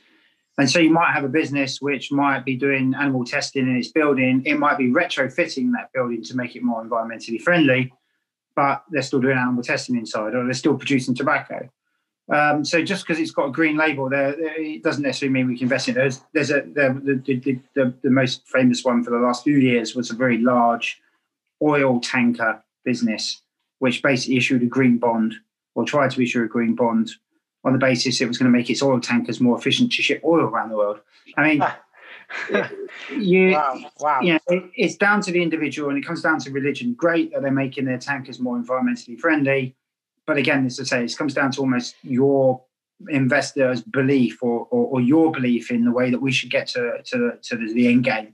And 0.58 0.70
so 0.70 0.80
you 0.80 0.90
might 0.90 1.12
have 1.12 1.26
a 1.26 1.30
business 1.30 1.82
which 1.82 2.14
might 2.14 2.46
be 2.46 2.56
doing 2.56 2.94
animal 2.98 3.26
testing 3.26 3.68
in 3.68 3.76
its 3.76 3.90
building. 3.90 4.42
It 4.46 4.58
might 4.58 4.78
be 4.78 4.90
retrofitting 4.90 5.74
that 5.74 5.92
building 5.94 6.24
to 6.24 6.36
make 6.36 6.56
it 6.56 6.64
more 6.64 6.82
environmentally 6.82 7.42
friendly 7.42 7.92
but 8.56 8.84
they're 8.90 9.02
still 9.02 9.20
doing 9.20 9.38
animal 9.38 9.64
testing 9.64 9.98
inside, 9.98 10.34
or 10.34 10.46
they're 10.46 10.54
still 10.54 10.78
producing 10.78 11.14
tobacco. 11.14 11.70
Um, 12.34 12.66
so 12.66 12.84
just 12.84 13.06
because 13.06 13.20
it's 13.20 13.32
got 13.32 13.50
a 13.50 13.52
green 13.52 13.78
label, 13.78 14.10
there, 14.10 14.36
it 14.40 14.82
doesn't 14.84 15.04
necessarily 15.04 15.34
mean 15.34 15.48
we 15.48 15.58
can 15.58 15.66
invest 15.66 15.88
in 15.88 15.96
it. 15.96 16.00
There's, 16.00 16.22
there's 16.34 16.52
a 16.52 16.62
the, 16.62 17.22
the, 17.24 17.62
the, 17.76 17.94
the, 18.02 18.10
most 18.10 18.48
famous 18.48 18.84
one 18.84 19.04
for 19.04 19.12
the 19.12 19.18
last 19.18 19.44
few 19.44 19.58
years 19.58 19.94
was 19.94 20.10
a 20.10 20.16
very 20.16 20.40
large 20.40 21.00
oil 21.62 22.00
tanker 22.00 22.64
business, 22.84 23.42
which 23.78 24.02
basically 24.02 24.38
issued 24.38 24.64
a 24.64 24.68
green 24.68 24.98
bond 24.98 25.36
or 25.76 25.86
tried 25.86 26.12
to 26.12 26.24
issue 26.24 26.42
a 26.44 26.48
green 26.48 26.74
bond 26.74 27.12
on 27.64 27.74
the 27.74 27.80
basis 27.80 28.22
it 28.22 28.28
was 28.28 28.38
going 28.38 28.52
to 28.52 28.58
make 28.58 28.70
its 28.70 28.82
oil 28.82 29.00
tankers 29.00 29.42
more 29.42 29.58
efficient 29.58 29.92
to 29.92 30.02
ship 30.02 30.22
oil 30.24 30.46
around 30.46 30.70
the 30.70 30.78
world. 30.78 31.00
I 31.36 31.44
mean, 31.44 31.64
you, 33.18 33.52
wow, 33.52 33.80
wow. 34.00 34.22
You 34.22 34.34
know, 34.34 34.40
it, 34.48 34.72
it's 34.76 34.96
down 34.96 35.22
to 35.22 35.32
the 35.32 35.42
individual 35.42 35.90
and 35.90 35.98
it 35.98 36.06
comes 36.06 36.22
down 36.22 36.40
to 36.40 36.52
religion. 36.52 36.94
Great 36.94 37.34
that 37.34 37.42
they're 37.42 37.52
making 37.52 37.86
their 37.86 37.98
tankers 37.98 38.40
more 38.40 38.58
environmentally 38.58 39.20
friendly. 39.20 39.76
But 40.28 40.38
again, 40.38 40.66
as 40.66 40.80
I 40.80 40.84
say, 40.84 41.04
it 41.04 41.18
comes 41.18 41.34
down 41.34 41.52
to 41.52 41.62
almost 41.62 41.96
your 42.02 42.62
investor's 43.10 43.82
belief 43.82 44.42
or, 44.42 44.68
or, 44.72 44.86
or 44.86 45.02
your 45.02 45.32
belief 45.32 45.72
in 45.72 45.86
the 45.86 45.92
way 45.92 46.10
that 46.10 46.22
we 46.22 46.32
should 46.32 46.50
get 46.50 46.68
to, 46.70 47.02
to, 47.04 47.38
to 47.42 47.58
the, 47.58 47.74
the 47.74 47.88
end 47.88 48.04
game. 48.04 48.34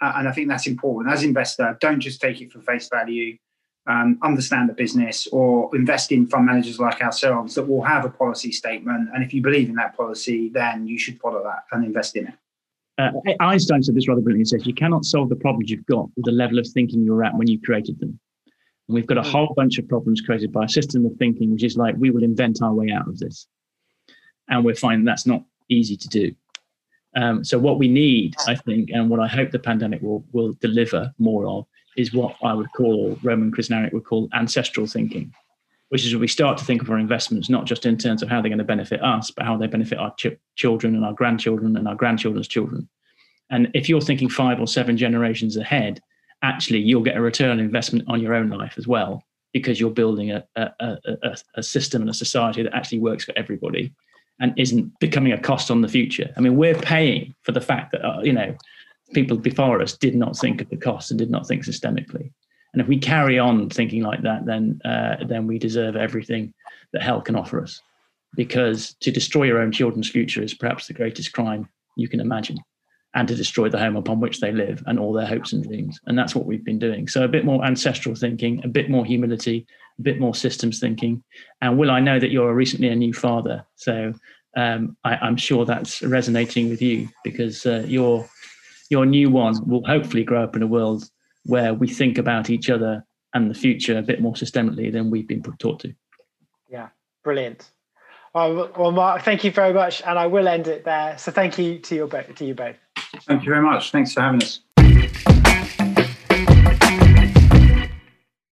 Uh, 0.00 0.12
and 0.16 0.28
I 0.28 0.32
think 0.32 0.48
that's 0.48 0.66
important. 0.66 1.12
As 1.12 1.22
investor, 1.22 1.76
don't 1.80 2.00
just 2.00 2.20
take 2.20 2.40
it 2.40 2.52
for 2.52 2.60
face 2.60 2.88
value. 2.88 3.36
Um, 3.84 4.18
understand 4.22 4.68
the 4.68 4.74
business 4.74 5.26
or 5.32 5.68
invest 5.74 6.12
in 6.12 6.28
fund 6.28 6.46
managers 6.46 6.78
like 6.78 7.00
ourselves 7.00 7.56
that 7.56 7.64
will 7.64 7.82
have 7.82 8.04
a 8.04 8.10
policy 8.10 8.52
statement. 8.52 9.08
And 9.12 9.24
if 9.24 9.34
you 9.34 9.42
believe 9.42 9.68
in 9.68 9.74
that 9.74 9.96
policy, 9.96 10.50
then 10.50 10.86
you 10.86 11.00
should 11.00 11.18
follow 11.18 11.42
that 11.42 11.64
and 11.72 11.84
invest 11.84 12.14
in 12.14 12.28
it. 12.28 12.34
Uh, 12.98 13.10
Einstein 13.40 13.82
said 13.82 13.96
this 13.96 14.06
rather 14.06 14.20
brilliantly. 14.20 14.42
He 14.42 14.44
says, 14.44 14.66
You 14.66 14.74
cannot 14.74 15.04
solve 15.04 15.30
the 15.30 15.36
problems 15.36 15.70
you've 15.70 15.86
got 15.86 16.08
with 16.16 16.26
the 16.26 16.32
level 16.32 16.58
of 16.58 16.66
thinking 16.68 17.02
you 17.02 17.12
were 17.12 17.24
at 17.24 17.34
when 17.34 17.48
you 17.48 17.60
created 17.60 17.98
them. 17.98 18.20
And 18.92 18.94
we've 18.94 19.06
got 19.06 19.16
a 19.16 19.22
hmm. 19.22 19.30
whole 19.30 19.54
bunch 19.56 19.78
of 19.78 19.88
problems 19.88 20.20
created 20.20 20.52
by 20.52 20.66
a 20.66 20.68
system 20.68 21.06
of 21.06 21.16
thinking, 21.16 21.50
which 21.50 21.64
is 21.64 21.78
like, 21.78 21.94
we 21.96 22.10
will 22.10 22.22
invent 22.22 22.60
our 22.60 22.74
way 22.74 22.90
out 22.90 23.08
of 23.08 23.18
this. 23.18 23.46
And 24.50 24.66
we're 24.66 24.74
finding 24.74 25.06
that's 25.06 25.24
not 25.26 25.44
easy 25.70 25.96
to 25.96 26.08
do. 26.08 26.34
Um, 27.16 27.42
so, 27.42 27.58
what 27.58 27.78
we 27.78 27.88
need, 27.88 28.34
I 28.46 28.54
think, 28.54 28.90
and 28.92 29.08
what 29.08 29.18
I 29.18 29.28
hope 29.28 29.50
the 29.50 29.58
pandemic 29.58 30.02
will, 30.02 30.24
will 30.32 30.52
deliver 30.60 31.10
more 31.18 31.46
of, 31.46 31.66
is 31.96 32.12
what 32.12 32.36
I 32.42 32.52
would 32.52 32.70
call, 32.76 33.18
Roman 33.22 33.50
Krznaric 33.50 33.94
would 33.94 34.04
call 34.04 34.28
ancestral 34.34 34.86
thinking 34.86 35.32
which 35.88 36.06
is 36.06 36.16
we 36.16 36.26
start 36.26 36.56
to 36.56 36.64
think 36.64 36.80
of 36.80 36.90
our 36.90 36.98
investments 36.98 37.50
not 37.50 37.66
just 37.66 37.84
in 37.84 37.98
terms 37.98 38.22
of 38.22 38.30
how 38.30 38.40
they're 38.40 38.48
going 38.48 38.56
to 38.56 38.64
benefit 38.64 39.02
us, 39.02 39.30
but 39.30 39.44
how 39.44 39.58
they 39.58 39.66
benefit 39.66 39.98
our 39.98 40.10
ch- 40.14 40.38
children 40.56 40.94
and 40.94 41.04
our 41.04 41.12
grandchildren 41.12 41.76
and 41.76 41.86
our 41.86 41.94
grandchildren's 41.94 42.48
children. 42.48 42.88
And 43.50 43.68
if 43.74 43.90
you're 43.90 44.00
thinking 44.00 44.30
five 44.30 44.58
or 44.58 44.66
seven 44.66 44.96
generations 44.96 45.58
ahead, 45.58 46.00
actually 46.42 46.80
you'll 46.80 47.02
get 47.02 47.16
a 47.16 47.20
return 47.20 47.50
on 47.50 47.60
investment 47.60 48.04
on 48.08 48.20
your 48.20 48.34
own 48.34 48.48
life 48.48 48.74
as 48.76 48.86
well, 48.86 49.22
because 49.52 49.78
you're 49.78 49.90
building 49.90 50.30
a, 50.32 50.44
a, 50.56 50.70
a, 50.80 51.36
a 51.56 51.62
system 51.62 52.02
and 52.02 52.10
a 52.10 52.14
society 52.14 52.62
that 52.62 52.74
actually 52.74 52.98
works 52.98 53.24
for 53.24 53.34
everybody 53.36 53.92
and 54.40 54.54
isn't 54.56 54.98
becoming 54.98 55.32
a 55.32 55.38
cost 55.38 55.70
on 55.70 55.82
the 55.82 55.88
future. 55.88 56.32
I 56.36 56.40
mean, 56.40 56.56
we're 56.56 56.74
paying 56.74 57.34
for 57.42 57.52
the 57.52 57.60
fact 57.60 57.92
that, 57.92 58.04
uh, 58.04 58.20
you 58.22 58.32
know, 58.32 58.56
people 59.12 59.36
before 59.36 59.82
us 59.82 59.96
did 59.96 60.14
not 60.14 60.36
think 60.36 60.60
of 60.60 60.70
the 60.70 60.76
cost 60.76 61.10
and 61.10 61.18
did 61.18 61.30
not 61.30 61.46
think 61.46 61.64
systemically. 61.64 62.32
And 62.72 62.80
if 62.80 62.88
we 62.88 62.98
carry 62.98 63.38
on 63.38 63.68
thinking 63.68 64.02
like 64.02 64.22
that, 64.22 64.46
then 64.46 64.80
uh, 64.84 65.16
then 65.26 65.46
we 65.46 65.58
deserve 65.58 65.94
everything 65.94 66.54
that 66.92 67.02
hell 67.02 67.20
can 67.20 67.36
offer 67.36 67.62
us. 67.62 67.82
Because 68.34 68.94
to 69.00 69.10
destroy 69.10 69.44
your 69.44 69.58
own 69.58 69.72
children's 69.72 70.08
future 70.08 70.42
is 70.42 70.54
perhaps 70.54 70.86
the 70.86 70.94
greatest 70.94 71.32
crime 71.34 71.68
you 71.96 72.08
can 72.08 72.20
imagine, 72.20 72.56
and 73.14 73.28
to 73.28 73.34
destroy 73.34 73.68
the 73.68 73.78
home 73.78 73.96
upon 73.96 74.20
which 74.20 74.40
they 74.40 74.52
live 74.52 74.82
and 74.86 74.98
all 74.98 75.12
their 75.12 75.26
hopes 75.26 75.52
and 75.52 75.64
dreams. 75.64 76.00
And 76.06 76.18
that's 76.18 76.34
what 76.34 76.46
we've 76.46 76.64
been 76.64 76.78
doing. 76.78 77.08
So 77.08 77.24
a 77.24 77.28
bit 77.28 77.44
more 77.44 77.64
ancestral 77.64 78.14
thinking, 78.14 78.62
a 78.64 78.68
bit 78.68 78.88
more 78.88 79.04
humility, 79.04 79.66
a 79.98 80.02
bit 80.02 80.18
more 80.18 80.34
systems 80.34 80.78
thinking. 80.78 81.22
And 81.60 81.78
Will, 81.78 81.90
I 81.90 82.00
know 82.00 82.18
that 82.18 82.30
you're 82.30 82.54
recently 82.54 82.88
a 82.88 82.96
new 82.96 83.12
father, 83.12 83.64
so 83.76 84.14
um, 84.56 84.96
I, 85.04 85.26
am 85.26 85.36
sure 85.36 85.64
that's 85.64 86.02
resonating 86.02 86.68
with 86.68 86.82
you 86.82 87.08
because 87.24 87.64
uh, 87.64 87.84
your 87.86 88.28
your 88.90 89.06
new 89.06 89.30
one 89.30 89.56
will 89.66 89.84
hopefully 89.86 90.24
grow 90.24 90.44
up 90.44 90.54
in 90.54 90.62
a 90.62 90.66
world 90.66 91.04
where 91.44 91.72
we 91.72 91.88
think 91.88 92.18
about 92.18 92.50
each 92.50 92.68
other 92.68 93.04
and 93.32 93.50
the 93.50 93.54
future 93.54 93.96
a 93.96 94.02
bit 94.02 94.20
more 94.20 94.34
systemically 94.34 94.92
than 94.92 95.10
we've 95.10 95.26
been 95.26 95.42
taught 95.58 95.80
to. 95.80 95.94
Yeah, 96.68 96.88
brilliant. 97.24 97.70
Well, 98.34 98.92
Mark, 98.92 99.22
thank 99.22 99.44
you 99.44 99.50
very 99.50 99.74
much, 99.74 100.00
and 100.06 100.18
I 100.18 100.26
will 100.26 100.48
end 100.48 100.66
it 100.66 100.84
there. 100.84 101.18
So, 101.18 101.30
thank 101.30 101.58
you 101.58 101.78
to 101.80 101.94
you 101.94 102.06
both. 102.06 102.34
To 102.34 102.44
you 102.46 102.54
both. 102.54 102.76
Thank 103.26 103.44
you 103.44 103.50
very 103.50 103.62
much. 103.62 103.90
Thanks 103.90 104.14
for 104.14 104.22
having 104.22 104.42
us. 104.42 104.60